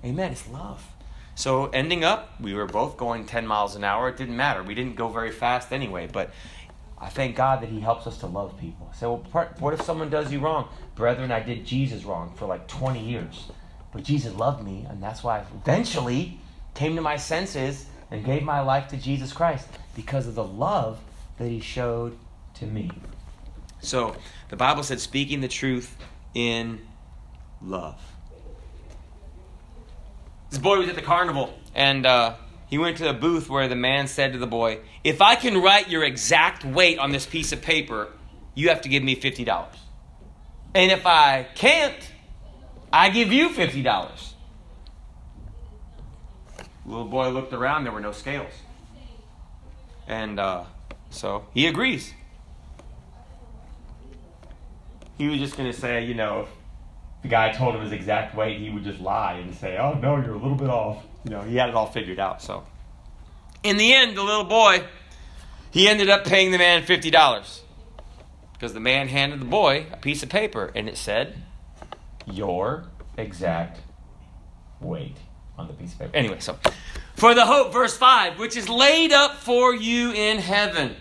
Amen. 0.04 0.32
It's 0.32 0.48
love. 0.48 0.86
So, 1.34 1.66
ending 1.66 2.04
up, 2.04 2.40
we 2.40 2.54
were 2.54 2.66
both 2.66 2.96
going 2.96 3.24
10 3.24 3.46
miles 3.46 3.74
an 3.74 3.84
hour. 3.84 4.08
It 4.08 4.16
didn't 4.16 4.36
matter. 4.36 4.62
We 4.62 4.74
didn't 4.74 4.96
go 4.96 5.08
very 5.08 5.30
fast 5.30 5.72
anyway, 5.72 6.08
but 6.12 6.30
I 6.98 7.08
thank 7.08 7.36
God 7.36 7.62
that 7.62 7.68
He 7.68 7.80
helps 7.80 8.06
us 8.06 8.18
to 8.18 8.26
love 8.26 8.58
people. 8.58 8.90
So, 8.94 9.24
well, 9.32 9.48
what 9.58 9.74
if 9.74 9.82
someone 9.82 10.10
does 10.10 10.32
you 10.32 10.40
wrong? 10.40 10.68
Brethren, 10.94 11.32
I 11.32 11.40
did 11.40 11.64
Jesus 11.64 12.04
wrong 12.04 12.32
for 12.36 12.46
like 12.46 12.68
20 12.68 13.04
years. 13.04 13.50
But 13.92 14.04
Jesus 14.04 14.34
loved 14.34 14.64
me, 14.64 14.86
and 14.88 15.02
that's 15.02 15.22
why 15.22 15.40
I 15.40 15.44
eventually 15.62 16.40
came 16.74 16.96
to 16.96 17.02
my 17.02 17.16
senses 17.16 17.86
and 18.10 18.24
gave 18.24 18.42
my 18.42 18.60
life 18.60 18.88
to 18.88 18.96
Jesus 18.96 19.32
Christ 19.32 19.68
because 19.94 20.26
of 20.26 20.34
the 20.34 20.44
love 20.44 21.00
that 21.38 21.48
He 21.48 21.60
showed 21.60 22.18
to 22.54 22.66
me. 22.66 22.90
So, 23.80 24.16
the 24.48 24.56
Bible 24.56 24.82
said, 24.82 25.00
speaking 25.00 25.40
the 25.40 25.48
truth 25.48 25.96
in 26.34 26.80
love. 27.60 28.00
This 30.50 30.58
boy 30.58 30.78
was 30.78 30.88
at 30.88 30.94
the 30.94 31.02
carnival, 31.02 31.52
and 31.74 32.06
uh, 32.06 32.34
he 32.68 32.78
went 32.78 32.98
to 32.98 33.08
a 33.08 33.14
booth 33.14 33.48
where 33.48 33.68
the 33.68 33.76
man 33.76 34.06
said 34.06 34.32
to 34.34 34.38
the 34.38 34.46
boy, 34.46 34.80
If 35.02 35.20
I 35.20 35.34
can 35.34 35.60
write 35.60 35.88
your 35.88 36.04
exact 36.04 36.64
weight 36.64 36.98
on 36.98 37.10
this 37.10 37.26
piece 37.26 37.52
of 37.52 37.62
paper, 37.62 38.08
you 38.54 38.68
have 38.68 38.82
to 38.82 38.88
give 38.88 39.02
me 39.02 39.16
$50. 39.16 39.66
And 40.74 40.92
if 40.92 41.06
I 41.06 41.46
can't, 41.54 41.94
I 42.92 43.08
give 43.08 43.32
you 43.32 43.48
$50. 43.48 44.32
Little 46.84 47.04
boy 47.04 47.30
looked 47.30 47.52
around, 47.52 47.84
there 47.84 47.92
were 47.92 48.00
no 48.00 48.12
scales. 48.12 48.52
And 50.06 50.38
uh, 50.38 50.64
so 51.10 51.46
he 51.54 51.66
agrees. 51.66 52.12
He 55.16 55.28
was 55.28 55.38
just 55.38 55.56
going 55.56 55.70
to 55.70 55.78
say, 55.78 56.04
you 56.04 56.14
know, 56.14 56.40
if 56.40 56.48
the 57.22 57.28
guy 57.28 57.52
told 57.52 57.76
him 57.76 57.82
his 57.82 57.92
exact 57.92 58.34
weight, 58.34 58.58
he 58.58 58.68
would 58.70 58.84
just 58.84 59.00
lie 59.00 59.34
and 59.34 59.54
say, 59.54 59.78
"Oh 59.78 59.94
no, 59.94 60.16
you're 60.16 60.34
a 60.34 60.38
little 60.38 60.56
bit 60.56 60.68
off." 60.68 61.04
You 61.24 61.30
know, 61.30 61.42
he 61.42 61.56
had 61.56 61.68
it 61.68 61.74
all 61.76 61.86
figured 61.86 62.18
out. 62.18 62.42
So, 62.42 62.66
in 63.62 63.76
the 63.76 63.94
end, 63.94 64.16
the 64.16 64.24
little 64.24 64.44
boy, 64.44 64.82
he 65.70 65.88
ended 65.88 66.10
up 66.10 66.24
paying 66.24 66.50
the 66.50 66.58
man 66.58 66.82
fifty 66.82 67.10
dollars 67.10 67.62
because 68.54 68.74
the 68.74 68.80
man 68.80 69.08
handed 69.08 69.40
the 69.40 69.46
boy 69.46 69.86
a 69.92 69.96
piece 69.98 70.22
of 70.24 70.28
paper 70.28 70.72
and 70.74 70.88
it 70.88 70.96
said, 70.96 71.36
"Your 72.26 72.84
exact 73.16 73.80
weight." 74.80 75.16
On 75.58 75.66
the 75.66 75.74
piece 75.74 75.92
of 75.92 75.98
paper. 75.98 76.16
Anyway, 76.16 76.40
so 76.40 76.58
for 77.14 77.34
the 77.34 77.44
hope, 77.44 77.72
verse 77.74 77.96
5, 77.96 78.38
which 78.38 78.56
is 78.56 78.70
laid 78.70 79.12
up 79.12 79.36
for 79.36 79.74
you 79.74 80.10
in 80.10 80.38
heaven, 80.38 80.96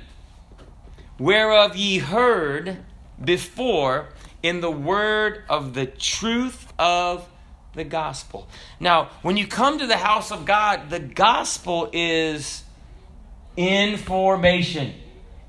whereof 1.18 1.76
ye 1.76 2.00
heard 2.00 2.84
before 3.24 4.10
in 4.44 4.60
the 4.60 4.70
word 4.70 5.44
of 5.50 5.74
the 5.74 5.86
truth 5.86 6.72
of 6.78 7.28
the 7.74 7.86
gospel. 7.86 8.50
Now, 8.80 9.10
when 9.22 9.38
you 9.38 9.48
come 9.48 9.80
to 9.80 9.88
the 9.88 9.98
house 9.98 10.32
of 10.32 10.46
God, 10.46 10.90
the 10.90 11.00
gospel 11.00 11.90
is 11.94 12.64
information. 13.56 14.94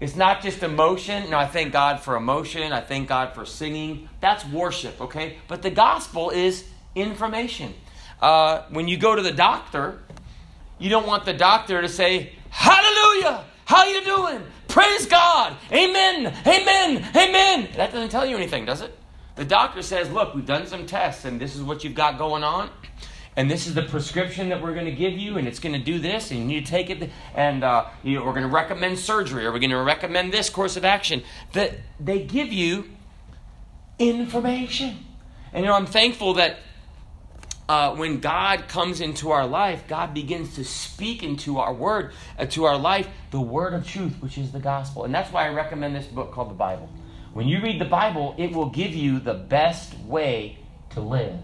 It's 0.02 0.16
not 0.16 0.42
just 0.42 0.64
emotion. 0.64 1.30
No, 1.30 1.38
I 1.38 1.46
thank 1.46 1.72
God 1.72 2.00
for 2.00 2.16
emotion. 2.16 2.72
I 2.72 2.80
thank 2.80 3.08
God 3.08 3.36
for 3.36 3.46
singing. 3.46 4.08
That's 4.18 4.44
worship, 4.46 5.00
okay? 5.00 5.36
But 5.46 5.62
the 5.62 5.70
gospel 5.70 6.30
is 6.30 6.64
information. 6.96 7.72
Uh, 8.20 8.62
when 8.70 8.88
you 8.88 8.96
go 8.96 9.14
to 9.14 9.22
the 9.22 9.30
doctor, 9.30 10.00
you 10.80 10.90
don't 10.90 11.06
want 11.06 11.24
the 11.24 11.32
doctor 11.32 11.80
to 11.80 11.88
say, 11.88 12.32
Hallelujah! 12.50 13.44
How 13.64 13.84
you 13.84 14.04
doing? 14.04 14.42
Praise 14.66 15.06
God. 15.06 15.56
Amen. 15.70 16.34
Amen. 16.46 17.08
Amen. 17.14 17.68
That 17.76 17.92
doesn't 17.92 18.08
tell 18.08 18.26
you 18.26 18.36
anything, 18.36 18.64
does 18.64 18.80
it? 18.80 18.98
The 19.36 19.44
doctor 19.44 19.82
says, 19.82 20.10
look, 20.10 20.34
we've 20.34 20.44
done 20.44 20.66
some 20.66 20.84
tests 20.84 21.24
and 21.24 21.40
this 21.40 21.54
is 21.54 21.62
what 21.62 21.84
you've 21.84 21.94
got 21.94 22.18
going 22.18 22.42
on. 22.42 22.70
And 23.34 23.50
this 23.50 23.66
is 23.66 23.74
the 23.74 23.82
prescription 23.82 24.50
that 24.50 24.60
we're 24.60 24.74
going 24.74 24.86
to 24.86 24.92
give 24.92 25.14
you, 25.14 25.38
and 25.38 25.48
it's 25.48 25.58
going 25.58 25.72
to 25.72 25.82
do 25.82 25.98
this, 25.98 26.30
and 26.30 26.40
you 26.40 26.46
need 26.46 26.66
to 26.66 26.70
take 26.70 26.90
it. 26.90 27.10
And 27.34 27.64
uh, 27.64 27.86
you 28.02 28.18
know, 28.18 28.24
we're 28.24 28.34
going 28.34 28.46
to 28.46 28.52
recommend 28.52 28.98
surgery, 28.98 29.46
or 29.46 29.52
we're 29.52 29.58
going 29.58 29.70
to 29.70 29.78
recommend 29.78 30.32
this 30.32 30.50
course 30.50 30.76
of 30.76 30.84
action. 30.84 31.22
That 31.54 31.78
they 31.98 32.22
give 32.24 32.52
you 32.52 32.90
information. 33.98 34.98
And 35.52 35.64
you 35.64 35.70
know, 35.70 35.76
I'm 35.76 35.86
thankful 35.86 36.34
that 36.34 36.58
uh, 37.68 37.94
when 37.94 38.20
God 38.20 38.68
comes 38.68 39.00
into 39.00 39.30
our 39.30 39.46
life, 39.46 39.88
God 39.88 40.12
begins 40.12 40.56
to 40.56 40.64
speak 40.64 41.22
into 41.22 41.58
our 41.58 41.72
word, 41.72 42.12
uh, 42.38 42.44
to 42.46 42.64
our 42.64 42.76
life, 42.76 43.08
the 43.30 43.40
word 43.40 43.72
of 43.72 43.86
truth, 43.86 44.14
which 44.20 44.36
is 44.36 44.52
the 44.52 44.60
gospel. 44.60 45.04
And 45.04 45.14
that's 45.14 45.32
why 45.32 45.46
I 45.46 45.54
recommend 45.54 45.96
this 45.96 46.06
book 46.06 46.32
called 46.32 46.50
the 46.50 46.54
Bible. 46.54 46.90
When 47.32 47.48
you 47.48 47.62
read 47.62 47.80
the 47.80 47.86
Bible, 47.86 48.34
it 48.36 48.52
will 48.52 48.68
give 48.68 48.94
you 48.94 49.20
the 49.20 49.32
best 49.32 49.98
way 50.00 50.58
to 50.90 51.00
live. 51.00 51.38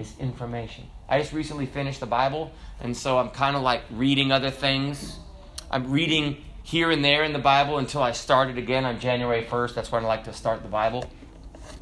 It's 0.00 0.18
information. 0.18 0.86
I 1.10 1.18
just 1.18 1.34
recently 1.34 1.66
finished 1.66 2.00
the 2.00 2.06
Bible, 2.06 2.52
and 2.80 2.96
so 2.96 3.18
I'm 3.18 3.28
kind 3.28 3.54
of 3.54 3.60
like 3.60 3.82
reading 3.90 4.32
other 4.32 4.50
things. 4.50 5.18
I'm 5.70 5.90
reading 5.90 6.42
here 6.62 6.90
and 6.90 7.04
there 7.04 7.22
in 7.22 7.34
the 7.34 7.38
Bible 7.38 7.76
until 7.76 8.02
I 8.02 8.12
start 8.12 8.48
it 8.48 8.56
again 8.56 8.86
on 8.86 8.98
January 8.98 9.44
1st. 9.44 9.74
That's 9.74 9.92
when 9.92 10.02
I 10.02 10.08
like 10.08 10.24
to 10.24 10.32
start 10.32 10.62
the 10.62 10.68
Bible. 10.68 11.04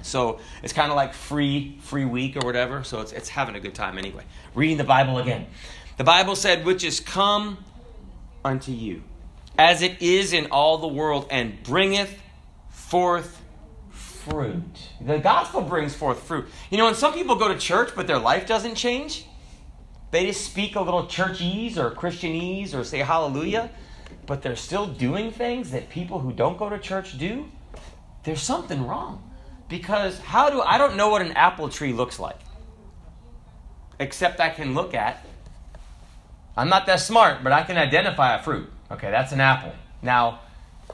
So 0.03 0.41
it's 0.65 0.73
kind 0.73 0.91
of 0.91 0.97
like 0.97 1.15
free 1.15 1.79
free 1.81 2.05
week 2.05 2.37
or 2.37 2.45
whatever. 2.45 2.83
So 2.83 3.01
it's 3.01 3.13
it's 3.13 3.29
having 3.29 3.55
a 3.55 3.61
good 3.61 3.75
time 3.77 3.99
anyway. 3.99 4.25
Reading 4.53 4.79
the 4.79 4.85
Bible 4.85 5.19
again. 5.19 5.47
The 5.97 6.05
Bible 6.05 6.35
said, 6.35 6.65
"Which 6.65 6.83
is 6.83 6.99
come 6.99 7.59
unto 8.45 8.73
you, 8.73 9.05
as 9.57 9.81
it 9.83 10.03
is 10.03 10.33
in 10.33 10.47
all 10.47 10.79
the 10.79 10.89
world, 10.89 11.29
and 11.31 11.63
bringeth 11.63 12.21
forth 12.71 13.41
fruit." 14.29 14.63
The 15.01 15.19
gospel 15.19 15.63
brings 15.63 15.95
forth 15.95 16.23
fruit. 16.23 16.49
You 16.71 16.79
know, 16.79 16.85
when 16.87 16.95
some 16.95 17.13
people 17.13 17.37
go 17.37 17.49
to 17.49 17.59
church 17.59 17.91
but 17.95 18.07
their 18.07 18.19
life 18.19 18.47
doesn't 18.47 18.75
change, 18.75 19.25
they 20.11 20.27
just 20.27 20.45
speak 20.45 20.77
a 20.77 20.81
little 20.81 21.07
churchese 21.07 21.79
or 21.79 21.91
Christianese 21.91 22.75
or 22.75 22.85
say 22.85 22.99
hallelujah, 22.99 23.71
but 24.27 24.43
they're 24.43 24.57
still 24.57 24.87
doing 24.87 25.31
things 25.31 25.71
that 25.71 25.91
people 25.91 26.21
who 26.21 26.33
don't 26.33 26.59
go 26.59 26.69
to 26.69 26.79
church 26.79 27.19
do. 27.19 27.47
There's 28.25 28.43
something 28.43 28.87
wrong. 28.87 29.23
Because 29.69 30.19
how 30.19 30.49
do 30.51 30.63
I 30.63 30.79
don't 30.79 30.97
know 30.97 31.09
what 31.11 31.21
an 31.23 31.33
apple 31.33 31.69
tree 31.69 31.93
looks 31.93 32.19
like. 32.19 32.39
Except 34.01 34.41
I 34.41 34.49
can 34.49 34.75
look 34.75 34.95
at 34.95 35.25
I'm 36.59 36.69
not 36.69 36.87
that 36.87 36.99
smart, 36.99 37.45
but 37.45 37.53
I 37.53 37.63
can 37.63 37.77
identify 37.77 38.35
a 38.35 38.43
fruit. 38.43 38.69
Okay, 38.91 39.13
that's 39.13 39.31
an 39.31 39.41
apple. 39.41 39.73
Now, 40.03 40.41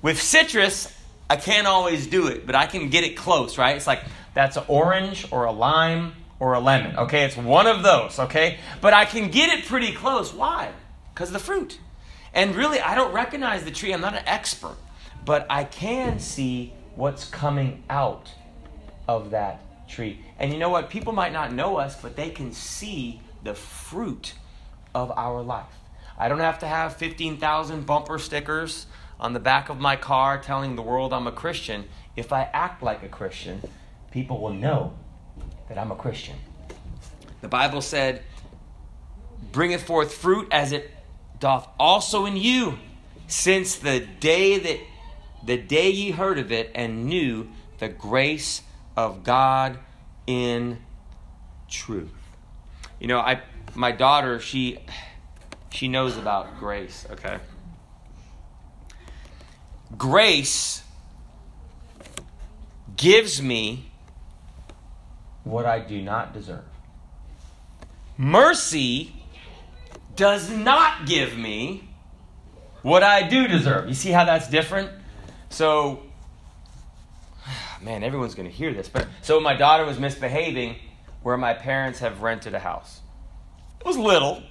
with 0.02 0.20
citrus, 0.20 0.93
I 1.28 1.36
can't 1.36 1.66
always 1.66 2.06
do 2.06 2.26
it, 2.28 2.46
but 2.46 2.54
I 2.54 2.66
can 2.66 2.90
get 2.90 3.04
it 3.04 3.16
close, 3.16 3.56
right? 3.58 3.76
It's 3.76 3.86
like 3.86 4.00
that's 4.34 4.56
an 4.56 4.64
orange 4.68 5.26
or 5.30 5.44
a 5.44 5.52
lime 5.52 6.12
or 6.38 6.54
a 6.54 6.60
lemon. 6.60 6.96
Okay, 6.96 7.24
it's 7.24 7.36
one 7.36 7.66
of 7.66 7.82
those, 7.82 8.18
okay? 8.18 8.58
But 8.80 8.92
I 8.92 9.04
can 9.04 9.30
get 9.30 9.56
it 9.56 9.64
pretty 9.64 9.92
close. 9.92 10.32
Why? 10.32 10.72
Because 11.14 11.28
of 11.28 11.34
the 11.34 11.38
fruit. 11.38 11.78
And 12.34 12.54
really, 12.54 12.80
I 12.80 12.94
don't 12.94 13.14
recognize 13.14 13.64
the 13.64 13.70
tree. 13.70 13.92
I'm 13.92 14.00
not 14.00 14.14
an 14.14 14.24
expert, 14.26 14.76
but 15.24 15.46
I 15.48 15.64
can 15.64 16.18
see 16.18 16.72
what's 16.96 17.28
coming 17.28 17.84
out 17.88 18.30
of 19.08 19.30
that 19.30 19.88
tree. 19.88 20.20
And 20.38 20.52
you 20.52 20.58
know 20.58 20.70
what? 20.70 20.90
People 20.90 21.12
might 21.12 21.32
not 21.32 21.52
know 21.52 21.76
us, 21.76 22.00
but 22.00 22.16
they 22.16 22.30
can 22.30 22.52
see 22.52 23.20
the 23.42 23.54
fruit 23.54 24.34
of 24.94 25.12
our 25.16 25.42
life. 25.42 25.66
I 26.18 26.28
don't 26.28 26.40
have 26.40 26.58
to 26.60 26.66
have 26.66 26.96
15,000 26.96 27.86
bumper 27.86 28.18
stickers 28.18 28.86
on 29.18 29.32
the 29.32 29.40
back 29.40 29.68
of 29.68 29.78
my 29.78 29.96
car 29.96 30.38
telling 30.38 30.76
the 30.76 30.82
world 30.82 31.12
I'm 31.12 31.26
a 31.26 31.32
Christian. 31.32 31.84
If 32.16 32.32
I 32.32 32.48
act 32.52 32.82
like 32.82 33.02
a 33.02 33.08
Christian, 33.08 33.62
people 34.10 34.40
will 34.40 34.52
know 34.52 34.94
that 35.68 35.78
I'm 35.78 35.90
a 35.90 35.96
Christian. 35.96 36.36
The 37.40 37.48
Bible 37.48 37.80
said, 37.80 38.22
bringeth 39.52 39.82
forth 39.82 40.14
fruit 40.14 40.48
as 40.50 40.72
it 40.72 40.90
doth 41.38 41.68
also 41.78 42.26
in 42.26 42.36
you, 42.36 42.78
since 43.26 43.76
the 43.76 44.00
day 44.00 44.58
that 44.58 44.78
the 45.44 45.56
day 45.56 45.90
ye 45.90 46.10
heard 46.10 46.38
of 46.38 46.50
it 46.50 46.70
and 46.74 47.06
knew 47.06 47.48
the 47.78 47.88
grace 47.88 48.62
of 48.96 49.24
God 49.24 49.78
in 50.26 50.78
truth. 51.68 52.12
You 52.98 53.08
know, 53.08 53.18
I 53.18 53.42
my 53.74 53.92
daughter, 53.92 54.40
she 54.40 54.78
she 55.70 55.88
knows 55.88 56.16
about 56.16 56.58
grace, 56.58 57.06
okay? 57.10 57.38
Grace 59.96 60.82
gives 62.96 63.40
me 63.42 63.90
what 65.44 65.66
I 65.66 65.80
do 65.80 66.00
not 66.00 66.32
deserve. 66.32 66.64
Mercy 68.16 69.12
does 70.16 70.50
not 70.50 71.06
give 71.06 71.36
me 71.36 71.88
what 72.82 73.02
I 73.02 73.28
do 73.28 73.48
deserve. 73.48 73.88
You 73.88 73.94
see 73.94 74.10
how 74.10 74.24
that's 74.24 74.48
different? 74.48 74.90
So 75.48 76.02
man, 77.82 78.02
everyone's 78.02 78.34
going 78.34 78.48
to 78.48 78.54
hear 78.54 78.72
this. 78.72 78.88
But 78.88 79.06
so 79.22 79.40
my 79.40 79.54
daughter 79.54 79.84
was 79.84 79.98
misbehaving. 79.98 80.76
where 81.22 81.38
my 81.38 81.54
parents 81.54 82.00
have 82.00 82.20
rented 82.20 82.54
a 82.54 82.58
house. 82.58 83.00
It 83.80 83.86
was 83.86 83.96
little, 83.96 84.42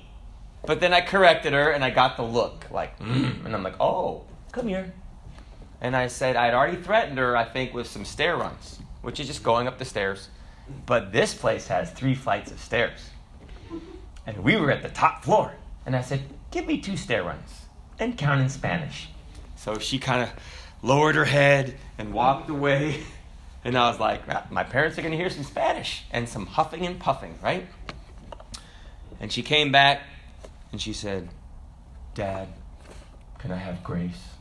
but 0.66 0.80
then 0.80 0.92
I 0.92 1.02
corrected 1.02 1.54
her 1.54 1.70
and 1.70 1.84
I 1.84 1.92
got 1.92 2.18
the 2.18 2.24
look 2.24 2.66
like, 2.72 2.98
mm. 3.00 3.46
and 3.46 3.56
I'm 3.56 3.62
like, 3.62 3.80
oh, 3.80 4.24
come 4.52 4.68
here. 4.68 4.92
And 5.84 5.98
I 5.98 6.08
said, 6.08 6.38
I'd 6.38 6.54
already 6.54 6.78
threatened 6.78 7.18
her, 7.18 7.36
I 7.36 7.44
think, 7.44 7.74
with 7.74 7.88
some 7.88 8.06
stair 8.06 8.38
runs, 8.38 8.80
which 9.02 9.20
is 9.20 9.28
just 9.28 9.44
going 9.44 9.68
up 9.68 9.78
the 9.78 9.86
stairs. 9.86 10.30
But 10.86 11.12
this 11.12 11.34
place 11.34 11.68
has 11.68 11.92
three 11.92 12.16
flights 12.16 12.52
of 12.52 12.60
stairs. 12.62 13.10
And 14.26 14.38
we 14.46 14.56
were 14.56 14.72
at 14.72 14.82
the 14.82 14.88
top 14.88 15.26
floor. 15.26 15.54
And 15.86 15.94
I 15.94 16.02
said, 16.02 16.22
give 16.52 16.66
me 16.66 16.80
two 16.80 16.96
stair 16.96 17.24
runs 17.24 17.66
and 18.00 18.18
count 18.18 18.40
in 18.40 18.48
Spanish. 18.48 19.10
So 19.58 19.78
she 19.78 20.00
kind 20.00 20.24
of 20.24 20.30
lowered 20.82 21.16
her 21.16 21.26
head 21.26 21.76
and 21.98 22.14
walked 22.14 22.50
away. 22.50 23.04
And 23.66 23.78
I 23.78 23.90
was 23.90 23.98
like, 23.98 24.24
ah, 24.28 24.46
my 24.52 24.66
parents 24.66 24.98
are 24.98 25.02
going 25.02 25.14
to 25.14 25.18
hear 25.18 25.30
some 25.30 25.46
Spanish 25.46 26.04
and 26.12 26.28
some 26.28 26.48
huffing 26.48 26.86
and 26.86 27.00
puffing, 27.00 27.40
right? 27.42 27.66
And 29.22 29.32
she 29.32 29.42
came 29.42 29.72
back 29.72 30.02
and 30.74 30.82
she 30.82 30.92
said, 30.92 31.30
Dad, 32.14 32.50
can 33.40 33.54
I 33.54 33.56
have 33.56 33.82
grace? 33.82 34.33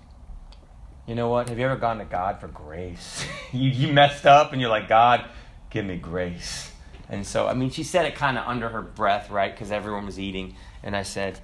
You 1.13 1.17
know 1.17 1.29
what? 1.29 1.51
Have 1.51 1.59
you 1.59 1.67
ever 1.67 1.77
gone 1.77 1.99
to 1.99 2.07
God 2.07 2.41
for 2.41 2.49
grace? 2.49 3.27
you, 3.53 3.69
you 3.69 3.93
messed 3.93 4.25
up 4.25 4.53
and 4.53 4.63
you're 4.63 4.71
like, 4.71 4.89
God, 4.89 5.29
give 5.69 5.85
me 5.85 5.99
grace. 5.99 6.73
And 7.11 7.27
so, 7.27 7.47
I 7.47 7.53
mean, 7.53 7.69
she 7.69 7.83
said 7.83 8.07
it 8.07 8.15
kind 8.15 8.39
of 8.39 8.49
under 8.49 8.71
her 8.71 8.81
breath, 8.81 9.29
right? 9.29 9.53
Because 9.53 9.71
everyone 9.71 10.07
was 10.07 10.19
eating. 10.19 10.55
And 10.83 10.97
I 10.97 11.03
said, 11.03 11.39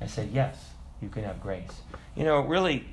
I 0.00 0.06
said, 0.06 0.30
yes, 0.32 0.70
you 1.00 1.08
can 1.08 1.22
have 1.22 1.40
grace. 1.40 1.70
You 2.16 2.24
know, 2.24 2.40
really, 2.40 2.84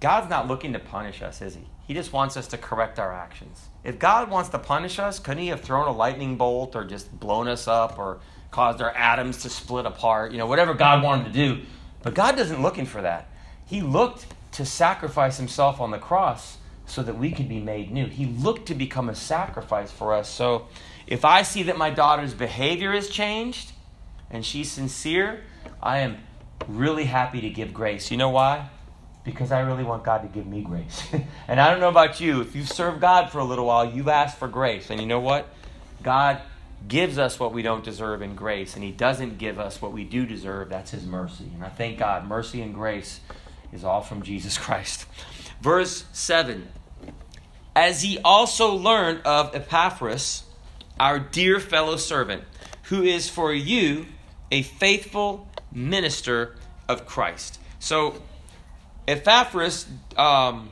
God's 0.00 0.28
not 0.28 0.48
looking 0.48 0.74
to 0.74 0.78
punish 0.78 1.22
us, 1.22 1.40
is 1.40 1.54
he? 1.54 1.66
He 1.86 1.94
just 1.94 2.12
wants 2.12 2.36
us 2.36 2.46
to 2.48 2.58
correct 2.58 2.98
our 2.98 3.14
actions. 3.14 3.68
If 3.84 3.98
God 3.98 4.28
wants 4.28 4.50
to 4.50 4.58
punish 4.58 4.98
us, 4.98 5.18
couldn't 5.18 5.44
he 5.44 5.48
have 5.48 5.62
thrown 5.62 5.88
a 5.88 5.92
lightning 5.92 6.36
bolt 6.36 6.76
or 6.76 6.84
just 6.84 7.10
blown 7.18 7.48
us 7.48 7.66
up 7.66 7.98
or 7.98 8.20
caused 8.50 8.82
our 8.82 8.94
atoms 8.94 9.40
to 9.44 9.48
split 9.48 9.86
apart? 9.86 10.32
You 10.32 10.36
know, 10.36 10.46
whatever 10.46 10.74
God 10.74 11.02
wanted 11.02 11.24
to 11.24 11.32
do. 11.32 11.62
But 12.02 12.12
God 12.12 12.36
doesn't 12.36 12.60
looking 12.60 12.84
for 12.84 13.00
that. 13.00 13.30
He 13.64 13.80
looked 13.80 14.26
to 14.54 14.64
sacrifice 14.64 15.36
himself 15.36 15.80
on 15.80 15.90
the 15.90 15.98
cross 15.98 16.58
so 16.86 17.02
that 17.02 17.18
we 17.18 17.32
could 17.32 17.48
be 17.48 17.60
made 17.60 17.90
new. 17.90 18.06
He 18.06 18.26
looked 18.26 18.66
to 18.66 18.74
become 18.74 19.08
a 19.08 19.14
sacrifice 19.14 19.90
for 19.90 20.14
us. 20.14 20.28
So 20.28 20.68
if 21.06 21.24
I 21.24 21.42
see 21.42 21.64
that 21.64 21.76
my 21.76 21.90
daughter's 21.90 22.34
behavior 22.34 22.92
has 22.92 23.08
changed 23.08 23.72
and 24.30 24.44
she's 24.44 24.70
sincere, 24.70 25.42
I 25.82 25.98
am 25.98 26.18
really 26.68 27.04
happy 27.04 27.40
to 27.40 27.50
give 27.50 27.74
grace. 27.74 28.10
You 28.10 28.16
know 28.16 28.30
why? 28.30 28.68
Because 29.24 29.50
I 29.50 29.60
really 29.60 29.84
want 29.84 30.04
God 30.04 30.18
to 30.18 30.28
give 30.28 30.46
me 30.46 30.62
grace. 30.62 31.02
and 31.48 31.60
I 31.60 31.70
don't 31.70 31.80
know 31.80 31.88
about 31.88 32.20
you, 32.20 32.40
if 32.40 32.54
you've 32.54 32.68
served 32.68 33.00
God 33.00 33.30
for 33.30 33.38
a 33.38 33.44
little 33.44 33.66
while, 33.66 33.90
you've 33.90 34.08
asked 34.08 34.38
for 34.38 34.48
grace. 34.48 34.90
And 34.90 35.00
you 35.00 35.06
know 35.06 35.20
what? 35.20 35.48
God 36.02 36.40
gives 36.86 37.18
us 37.18 37.40
what 37.40 37.52
we 37.52 37.62
don't 37.62 37.82
deserve 37.82 38.20
in 38.20 38.34
grace, 38.34 38.74
and 38.74 38.84
He 38.84 38.90
doesn't 38.90 39.38
give 39.38 39.58
us 39.58 39.80
what 39.80 39.92
we 39.92 40.04
do 40.04 40.26
deserve. 40.26 40.68
That's 40.68 40.90
His 40.90 41.06
mercy. 41.06 41.50
And 41.54 41.64
I 41.64 41.70
thank 41.70 41.98
God, 41.98 42.28
mercy 42.28 42.60
and 42.60 42.74
grace 42.74 43.20
is 43.74 43.84
all 43.84 44.00
from 44.00 44.22
Jesus 44.22 44.56
Christ. 44.56 45.06
Verse 45.60 46.04
7 46.12 46.68
As 47.74 48.02
He 48.02 48.18
also 48.20 48.74
learned 48.74 49.20
of 49.24 49.54
Epaphras, 49.54 50.44
our 50.98 51.18
dear 51.18 51.58
fellow 51.60 51.96
servant, 51.96 52.44
who 52.84 53.02
is 53.02 53.28
for 53.28 53.52
you 53.52 54.06
a 54.50 54.62
faithful 54.62 55.48
minister 55.72 56.54
of 56.88 57.06
Christ. 57.06 57.58
So, 57.80 58.22
Epaphras 59.08 59.86
um, 60.16 60.70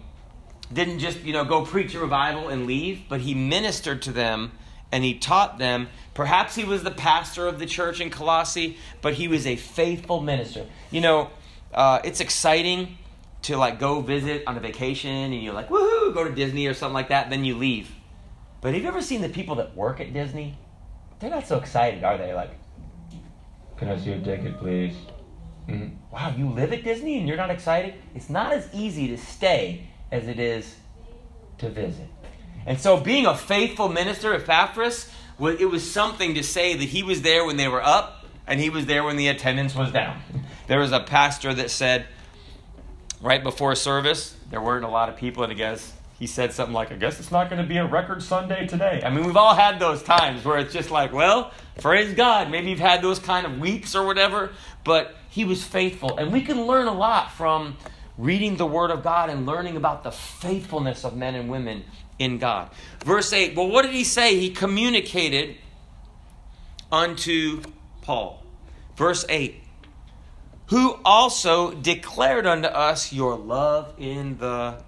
didn't 0.72 1.00
just 1.00 1.20
you 1.22 1.32
know 1.32 1.44
go 1.44 1.64
preach 1.64 1.94
a 1.94 1.98
revival 1.98 2.48
and 2.48 2.66
leave, 2.66 3.02
but 3.08 3.20
he 3.20 3.34
ministered 3.34 4.02
to 4.02 4.12
them 4.12 4.52
and 4.92 5.02
he 5.02 5.14
taught 5.14 5.58
them. 5.58 5.88
Perhaps 6.14 6.54
he 6.54 6.64
was 6.64 6.82
the 6.82 6.90
pastor 6.90 7.48
of 7.48 7.58
the 7.58 7.66
church 7.66 8.00
in 8.00 8.10
Colossae, 8.10 8.76
but 9.00 9.14
he 9.14 9.26
was 9.26 9.46
a 9.46 9.56
faithful 9.56 10.20
minister. 10.20 10.66
You 10.90 11.00
know, 11.00 11.30
uh, 11.72 12.00
it's 12.04 12.20
exciting 12.20 12.98
to 13.42 13.56
like 13.56 13.78
go 13.78 14.00
visit 14.00 14.44
on 14.46 14.56
a 14.56 14.60
vacation 14.60 15.10
and 15.10 15.42
you're 15.42 15.54
like 15.54 15.68
woohoo, 15.68 16.14
go 16.14 16.24
to 16.24 16.34
Disney 16.34 16.66
or 16.66 16.74
something 16.74 16.94
like 16.94 17.08
that. 17.08 17.30
Then 17.30 17.44
you 17.44 17.56
leave. 17.56 17.90
But 18.60 18.74
have 18.74 18.82
you 18.82 18.88
ever 18.88 19.02
seen 19.02 19.22
the 19.22 19.28
people 19.28 19.56
that 19.56 19.76
work 19.76 20.00
at 20.00 20.12
Disney? 20.12 20.56
They're 21.18 21.30
not 21.30 21.46
so 21.46 21.58
excited, 21.58 22.04
are 22.04 22.16
they? 22.16 22.32
Like, 22.32 22.50
can 23.76 23.88
I 23.88 23.98
see 23.98 24.12
a 24.12 24.20
ticket, 24.20 24.58
please? 24.58 24.94
Mm-hmm. 25.68 25.96
Wow, 26.12 26.34
you 26.36 26.48
live 26.48 26.72
at 26.72 26.84
Disney 26.84 27.18
and 27.18 27.26
you're 27.26 27.36
not 27.36 27.50
excited? 27.50 27.94
It's 28.14 28.30
not 28.30 28.52
as 28.52 28.68
easy 28.72 29.08
to 29.08 29.16
stay 29.16 29.88
as 30.10 30.28
it 30.28 30.38
is 30.38 30.76
to 31.58 31.68
visit. 31.68 32.08
And 32.66 32.78
so, 32.78 33.00
being 33.00 33.26
a 33.26 33.36
faithful 33.36 33.88
minister 33.88 34.34
at 34.34 34.42
Epaphras, 34.42 35.10
it 35.40 35.70
was 35.70 35.90
something 35.90 36.34
to 36.34 36.42
say 36.42 36.76
that 36.76 36.84
he 36.84 37.02
was 37.02 37.22
there 37.22 37.44
when 37.44 37.56
they 37.56 37.66
were 37.66 37.82
up 37.82 38.24
and 38.46 38.60
he 38.60 38.70
was 38.70 38.86
there 38.86 39.02
when 39.02 39.16
the 39.16 39.28
attendance 39.28 39.74
was 39.74 39.90
down. 39.90 40.20
There 40.72 40.80
was 40.80 40.92
a 40.92 41.00
pastor 41.00 41.52
that 41.52 41.70
said, 41.70 42.06
right 43.20 43.42
before 43.42 43.74
service, 43.74 44.34
there 44.48 44.62
weren't 44.62 44.86
a 44.86 44.88
lot 44.88 45.10
of 45.10 45.18
people, 45.18 45.42
and 45.42 45.52
I 45.52 45.54
guess 45.54 45.92
he 46.18 46.26
said 46.26 46.54
something 46.54 46.72
like, 46.72 46.90
I 46.90 46.94
guess 46.94 47.20
it's 47.20 47.30
not 47.30 47.50
going 47.50 47.60
to 47.60 47.68
be 47.68 47.76
a 47.76 47.84
record 47.84 48.22
Sunday 48.22 48.66
today. 48.66 49.02
I 49.04 49.10
mean, 49.10 49.26
we've 49.26 49.36
all 49.36 49.54
had 49.54 49.78
those 49.78 50.02
times 50.02 50.46
where 50.46 50.56
it's 50.56 50.72
just 50.72 50.90
like, 50.90 51.12
well, 51.12 51.52
praise 51.78 52.14
God. 52.14 52.50
Maybe 52.50 52.70
you've 52.70 52.78
had 52.78 53.02
those 53.02 53.18
kind 53.18 53.44
of 53.44 53.58
weeks 53.58 53.94
or 53.94 54.06
whatever, 54.06 54.52
but 54.82 55.14
he 55.28 55.44
was 55.44 55.62
faithful. 55.62 56.16
And 56.16 56.32
we 56.32 56.40
can 56.40 56.64
learn 56.64 56.86
a 56.86 56.94
lot 56.94 57.32
from 57.32 57.76
reading 58.16 58.56
the 58.56 58.64
Word 58.64 58.90
of 58.90 59.02
God 59.02 59.28
and 59.28 59.44
learning 59.44 59.76
about 59.76 60.04
the 60.04 60.10
faithfulness 60.10 61.04
of 61.04 61.14
men 61.14 61.34
and 61.34 61.50
women 61.50 61.84
in 62.18 62.38
God. 62.38 62.70
Verse 63.04 63.30
8, 63.30 63.54
well, 63.54 63.68
what 63.68 63.82
did 63.82 63.92
he 63.92 64.04
say? 64.04 64.38
He 64.38 64.48
communicated 64.48 65.58
unto 66.90 67.60
Paul. 68.00 68.42
Verse 68.96 69.26
8, 69.28 69.61
who 70.66 70.98
also 71.04 71.72
declared 71.72 72.46
unto 72.46 72.68
us 72.68 73.12
your 73.12 73.36
love 73.36 73.94
in 73.98 74.38
the 74.38 74.82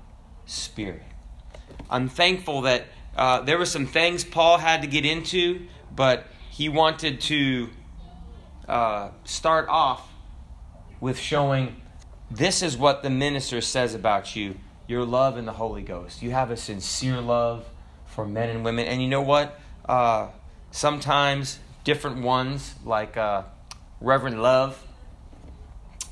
Spirit. 0.47 1.03
I'm 1.91 2.09
thankful 2.09 2.63
that 2.63 2.87
uh, 3.17 3.41
there 3.43 3.59
were 3.59 3.67
some 3.67 3.87
things 3.87 4.25
Paul 4.25 4.59
had 4.59 4.83
to 4.83 4.89
get 4.89 5.05
into, 5.05 5.67
but 5.95 6.27
he 6.51 6.69
wanted 6.69 7.21
to 7.23 7.71
uh, 8.69 9.11
start 9.25 9.69
off 9.69 10.09
with 11.01 11.19
showing 11.19 11.81
this 12.31 12.63
is 12.63 12.77
what 12.77 13.03
the 13.03 13.11
minister 13.11 13.61
says 13.61 13.95
about 13.95 14.35
you 14.35 14.57
your 14.87 15.05
love 15.05 15.39
in 15.39 15.47
the 15.47 15.53
Holy 15.53 15.83
Ghost. 15.83 16.23
You 16.23 16.31
have 16.33 16.51
a 16.51 16.57
sincere 16.57 17.21
love 17.21 17.65
for 18.07 18.27
men 18.27 18.51
and 18.51 18.65
women. 18.65 18.87
And 18.87 19.03
you 19.03 19.09
know 19.09 19.23
what? 19.23 19.59
Uh, 19.85 20.29
sometimes 20.71 21.59
different 21.85 22.23
ones, 22.23 22.75
like 22.85 23.17
uh, 23.17 23.43
Reverend 24.01 24.43
Love, 24.43 24.83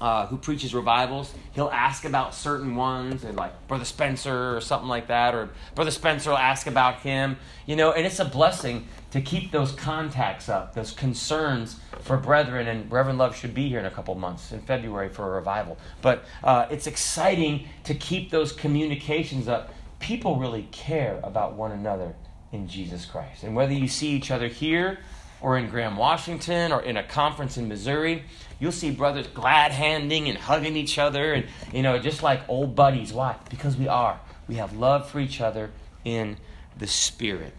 uh, 0.02 0.26
who 0.26 0.36
preaches 0.36 0.74
revivals, 0.74 1.32
he'll 1.52 1.70
ask 1.70 2.04
about 2.04 2.34
certain 2.34 2.74
ones, 2.74 3.22
and 3.22 3.36
like 3.36 3.68
Brother 3.68 3.84
Spencer 3.84 4.56
or 4.56 4.60
something 4.60 4.88
like 4.88 5.06
that, 5.06 5.32
or 5.32 5.50
Brother 5.76 5.92
Spencer 5.92 6.30
will 6.30 6.38
ask 6.38 6.66
about 6.66 6.96
him, 7.02 7.36
you 7.66 7.76
know, 7.76 7.92
and 7.92 8.04
it's 8.04 8.18
a 8.18 8.24
blessing 8.24 8.88
to 9.12 9.20
keep 9.20 9.52
those 9.52 9.70
contacts 9.70 10.48
up, 10.48 10.74
those 10.74 10.90
concerns 10.90 11.78
for 12.00 12.16
brethren. 12.16 12.66
And 12.66 12.90
Reverend 12.90 13.16
Love 13.16 13.36
should 13.36 13.54
be 13.54 13.68
here 13.68 13.78
in 13.78 13.86
a 13.86 13.92
couple 13.92 14.16
months 14.16 14.50
in 14.50 14.60
February 14.62 15.08
for 15.08 15.24
a 15.24 15.36
revival. 15.36 15.78
But 16.00 16.24
uh, 16.42 16.66
it's 16.68 16.88
exciting 16.88 17.68
to 17.84 17.94
keep 17.94 18.30
those 18.30 18.50
communications 18.50 19.46
up. 19.46 19.72
People 20.00 20.34
really 20.34 20.66
care 20.72 21.20
about 21.22 21.54
one 21.54 21.70
another 21.70 22.16
in 22.50 22.66
Jesus 22.66 23.04
Christ. 23.04 23.44
And 23.44 23.54
whether 23.54 23.72
you 23.72 23.86
see 23.86 24.08
each 24.08 24.32
other 24.32 24.48
here 24.48 24.98
or 25.42 25.58
in 25.58 25.68
Graham, 25.68 25.96
Washington, 25.96 26.72
or 26.72 26.80
in 26.80 26.96
a 26.96 27.02
conference 27.02 27.58
in 27.58 27.68
Missouri, 27.68 28.22
you'll 28.60 28.72
see 28.72 28.92
brothers 28.92 29.26
glad 29.26 29.72
handing 29.72 30.28
and 30.28 30.38
hugging 30.38 30.76
each 30.76 30.98
other, 30.98 31.32
and 31.32 31.46
you 31.72 31.82
know, 31.82 31.98
just 31.98 32.22
like 32.22 32.48
old 32.48 32.76
buddies. 32.76 33.12
Why? 33.12 33.36
Because 33.50 33.76
we 33.76 33.88
are. 33.88 34.20
We 34.46 34.54
have 34.54 34.72
love 34.74 35.10
for 35.10 35.18
each 35.18 35.40
other 35.40 35.70
in 36.04 36.36
the 36.78 36.86
Spirit. 36.86 37.52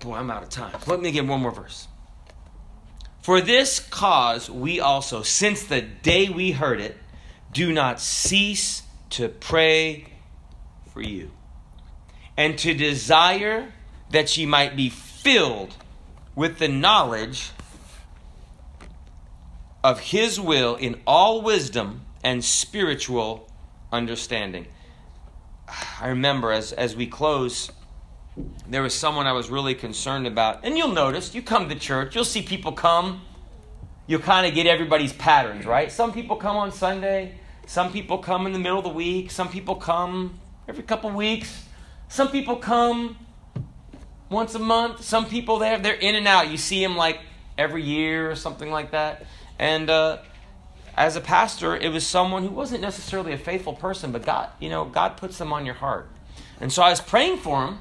Boy, 0.00 0.14
I'm 0.14 0.30
out 0.30 0.44
of 0.44 0.48
time. 0.48 0.78
Let 0.86 1.00
me 1.00 1.10
get 1.10 1.26
one 1.26 1.40
more 1.40 1.50
verse. 1.50 1.88
For 3.20 3.40
this 3.40 3.80
cause 3.80 4.48
we 4.48 4.80
also, 4.80 5.22
since 5.22 5.64
the 5.64 5.82
day 5.82 6.28
we 6.28 6.52
heard 6.52 6.80
it, 6.80 6.96
do 7.52 7.72
not 7.72 8.00
cease 8.00 8.82
to 9.10 9.28
pray 9.28 10.12
for 10.92 11.02
you, 11.02 11.32
and 12.36 12.56
to 12.58 12.72
desire 12.72 13.72
that 14.10 14.36
ye 14.36 14.46
might 14.46 14.76
be 14.76 14.88
filled 15.20 15.74
with 16.34 16.58
the 16.58 16.68
knowledge 16.68 17.50
of 19.82 20.00
his 20.00 20.40
will 20.40 20.76
in 20.76 21.00
all 21.06 21.42
wisdom 21.42 22.02
and 22.22 22.44
spiritual 22.44 23.50
understanding. 23.92 24.66
I 26.00 26.08
remember 26.08 26.52
as, 26.52 26.72
as 26.72 26.94
we 26.94 27.06
close, 27.06 27.70
there 28.68 28.82
was 28.82 28.94
someone 28.94 29.26
I 29.26 29.32
was 29.32 29.50
really 29.50 29.74
concerned 29.74 30.26
about. 30.26 30.64
And 30.64 30.78
you'll 30.78 30.92
notice, 30.92 31.34
you 31.34 31.42
come 31.42 31.68
to 31.68 31.74
church, 31.74 32.14
you'll 32.14 32.24
see 32.24 32.42
people 32.42 32.72
come. 32.72 33.22
You'll 34.06 34.20
kind 34.20 34.46
of 34.46 34.54
get 34.54 34.66
everybody's 34.66 35.12
patterns, 35.12 35.66
right? 35.66 35.90
Some 35.90 36.12
people 36.12 36.36
come 36.36 36.56
on 36.56 36.72
Sunday, 36.72 37.34
some 37.66 37.92
people 37.92 38.18
come 38.18 38.46
in 38.46 38.52
the 38.52 38.58
middle 38.58 38.78
of 38.78 38.84
the 38.84 38.90
week, 38.90 39.30
some 39.30 39.50
people 39.50 39.74
come 39.74 40.38
every 40.66 40.84
couple 40.84 41.10
weeks, 41.10 41.64
some 42.08 42.28
people 42.28 42.56
come 42.56 43.18
once 44.30 44.54
a 44.54 44.58
month. 44.58 45.02
Some 45.02 45.26
people 45.26 45.58
there, 45.58 45.78
they're 45.78 45.94
in 45.94 46.14
and 46.14 46.26
out. 46.26 46.50
You 46.50 46.56
see 46.56 46.82
them 46.82 46.96
like 46.96 47.20
every 47.56 47.82
year 47.82 48.30
or 48.30 48.36
something 48.36 48.70
like 48.70 48.92
that. 48.92 49.24
And 49.58 49.90
uh, 49.90 50.18
as 50.96 51.16
a 51.16 51.20
pastor, 51.20 51.76
it 51.76 51.90
was 51.90 52.06
someone 52.06 52.42
who 52.42 52.50
wasn't 52.50 52.82
necessarily 52.82 53.32
a 53.32 53.38
faithful 53.38 53.74
person, 53.74 54.12
but 54.12 54.24
God, 54.24 54.50
you 54.60 54.68
know, 54.68 54.84
God 54.84 55.16
puts 55.16 55.38
them 55.38 55.52
on 55.52 55.66
your 55.66 55.74
heart. 55.74 56.08
And 56.60 56.72
so 56.72 56.82
I 56.82 56.90
was 56.90 57.00
praying 57.00 57.38
for 57.38 57.64
them. 57.64 57.78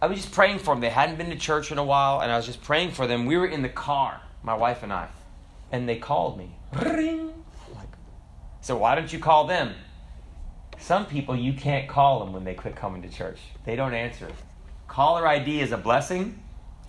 I 0.00 0.06
was 0.06 0.18
just 0.18 0.32
praying 0.32 0.58
for 0.58 0.74
them. 0.74 0.80
They 0.80 0.90
hadn't 0.90 1.16
been 1.16 1.30
to 1.30 1.36
church 1.36 1.70
in 1.70 1.78
a 1.78 1.84
while, 1.84 2.20
and 2.20 2.32
I 2.32 2.36
was 2.36 2.46
just 2.46 2.60
praying 2.62 2.90
for 2.90 3.06
them. 3.06 3.24
We 3.24 3.36
were 3.36 3.46
in 3.46 3.62
the 3.62 3.68
car, 3.68 4.20
my 4.42 4.54
wife 4.54 4.82
and 4.82 4.92
I, 4.92 5.08
and 5.70 5.88
they 5.88 5.96
called 5.96 6.38
me. 6.38 6.56
Ring. 6.72 7.32
Like, 7.72 7.88
so 8.62 8.76
why 8.76 8.96
don't 8.96 9.12
you 9.12 9.20
call 9.20 9.46
them? 9.46 9.74
Some 10.78 11.06
people 11.06 11.36
you 11.36 11.52
can't 11.52 11.88
call 11.88 12.18
them 12.18 12.32
when 12.32 12.42
they 12.42 12.54
quit 12.54 12.74
coming 12.74 13.02
to 13.02 13.08
church. 13.08 13.38
They 13.64 13.76
don't 13.76 13.94
answer. 13.94 14.26
Caller 14.92 15.26
ID 15.26 15.62
is 15.62 15.72
a 15.72 15.78
blessing, 15.78 16.38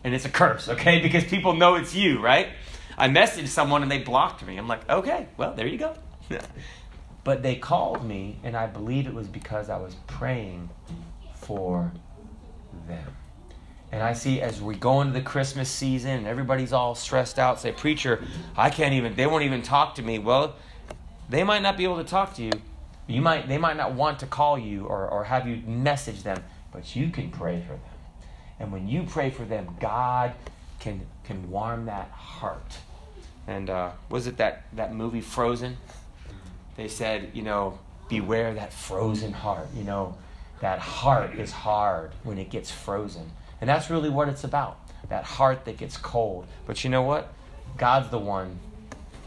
and 0.03 0.13
it's 0.13 0.25
a 0.25 0.29
curse. 0.29 0.67
Okay, 0.67 0.99
because 0.99 1.23
people 1.23 1.53
know 1.53 1.75
it's 1.75 1.95
you, 1.95 2.19
right? 2.19 2.49
I 2.97 3.07
messaged 3.07 3.47
someone 3.47 3.81
and 3.81 3.89
they 3.89 3.99
blocked 3.99 4.45
me. 4.45 4.57
I'm 4.57 4.67
like, 4.67 4.89
okay, 4.89 5.29
well, 5.37 5.53
there 5.53 5.67
you 5.67 5.77
go. 5.77 5.95
but 7.23 7.43
they 7.43 7.55
called 7.55 8.05
me, 8.05 8.39
and 8.43 8.57
I 8.57 8.67
believe 8.67 9.07
it 9.07 9.13
was 9.13 9.29
because 9.29 9.69
I 9.69 9.77
was 9.77 9.95
praying 10.05 10.69
for 11.35 11.93
them. 12.89 13.07
And 13.93 14.03
I 14.03 14.11
see 14.11 14.41
as 14.41 14.61
we 14.61 14.75
go 14.75 14.99
into 14.99 15.13
the 15.13 15.21
Christmas 15.21 15.69
season 15.69 16.11
and 16.11 16.27
everybody's 16.27 16.73
all 16.73 16.95
stressed 16.95 17.39
out, 17.39 17.61
say, 17.61 17.71
Preacher, 17.71 18.21
I 18.57 18.69
can't 18.69 18.93
even, 18.95 19.15
they 19.15 19.27
won't 19.27 19.45
even 19.45 19.61
talk 19.61 19.95
to 19.95 20.01
me. 20.01 20.19
Well, 20.19 20.57
they 21.29 21.45
might 21.45 21.61
not 21.61 21.77
be 21.77 21.85
able 21.85 22.03
to 22.03 22.03
talk 22.03 22.33
to 22.33 22.43
you. 22.43 22.51
You 23.07 23.21
might, 23.21 23.47
they 23.47 23.57
might 23.57 23.77
not 23.77 23.93
want 23.93 24.19
to 24.19 24.25
call 24.25 24.59
you 24.59 24.87
or, 24.87 25.07
or 25.07 25.23
have 25.23 25.47
you 25.47 25.63
message 25.65 26.23
them, 26.23 26.43
but 26.73 26.97
you 26.97 27.09
can 27.09 27.31
pray 27.31 27.61
for 27.61 27.75
them. 27.75 27.92
And 28.63 28.71
when 28.71 28.87
you 28.87 29.03
pray 29.03 29.29
for 29.29 29.43
them, 29.43 29.75
God 29.81 30.33
can 30.79 31.05
can 31.25 31.49
warm 31.51 31.85
that 31.87 32.09
heart. 32.11 32.77
And 33.45 33.69
uh, 33.69 33.91
was 34.09 34.25
it 34.25 34.37
that, 34.37 34.63
that 34.71 34.95
movie 34.95 35.19
Frozen? 35.19 35.75
They 36.77 36.87
said, 36.87 37.31
you 37.33 37.41
know, 37.41 37.77
beware 38.07 38.53
that 38.53 38.71
frozen 38.71 39.33
heart. 39.33 39.67
You 39.75 39.83
know, 39.83 40.17
that 40.61 40.79
heart 40.79 41.35
is 41.35 41.51
hard 41.51 42.13
when 42.23 42.37
it 42.37 42.49
gets 42.49 42.71
frozen. 42.71 43.29
And 43.59 43.69
that's 43.69 43.89
really 43.89 44.09
what 44.09 44.29
it's 44.29 44.45
about 44.45 44.79
that 45.09 45.25
heart 45.25 45.65
that 45.65 45.77
gets 45.77 45.97
cold. 45.97 46.47
But 46.65 46.85
you 46.85 46.89
know 46.89 47.01
what? 47.01 47.33
God's 47.77 48.09
the 48.09 48.19
one 48.19 48.59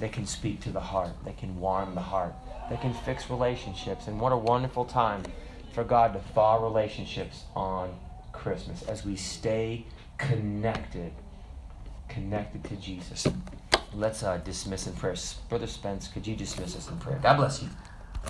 that 0.00 0.12
can 0.12 0.24
speak 0.24 0.60
to 0.62 0.70
the 0.70 0.80
heart, 0.80 1.12
that 1.26 1.36
can 1.36 1.60
warm 1.60 1.94
the 1.94 2.00
heart, 2.00 2.32
that 2.70 2.80
can 2.80 2.94
fix 2.94 3.28
relationships. 3.28 4.08
And 4.08 4.18
what 4.18 4.32
a 4.32 4.36
wonderful 4.38 4.86
time 4.86 5.22
for 5.74 5.84
God 5.84 6.14
to 6.14 6.20
thaw 6.32 6.56
relationships 6.56 7.44
on 7.54 7.94
Christmas 8.36 8.82
as 8.82 9.04
we 9.04 9.16
stay 9.16 9.84
connected 10.18 11.12
connected 12.08 12.64
to 12.64 12.76
Jesus. 12.76 13.26
Let's 13.92 14.22
uh, 14.22 14.38
dismiss 14.38 14.86
in 14.86 14.94
prayer. 14.94 15.16
Brother 15.48 15.66
Spence, 15.66 16.08
could 16.08 16.26
you 16.26 16.36
dismiss 16.36 16.76
us 16.76 16.88
in 16.88 16.96
prayer? 16.98 17.18
God 17.22 17.36
bless 17.36 17.62
you. 17.62 17.68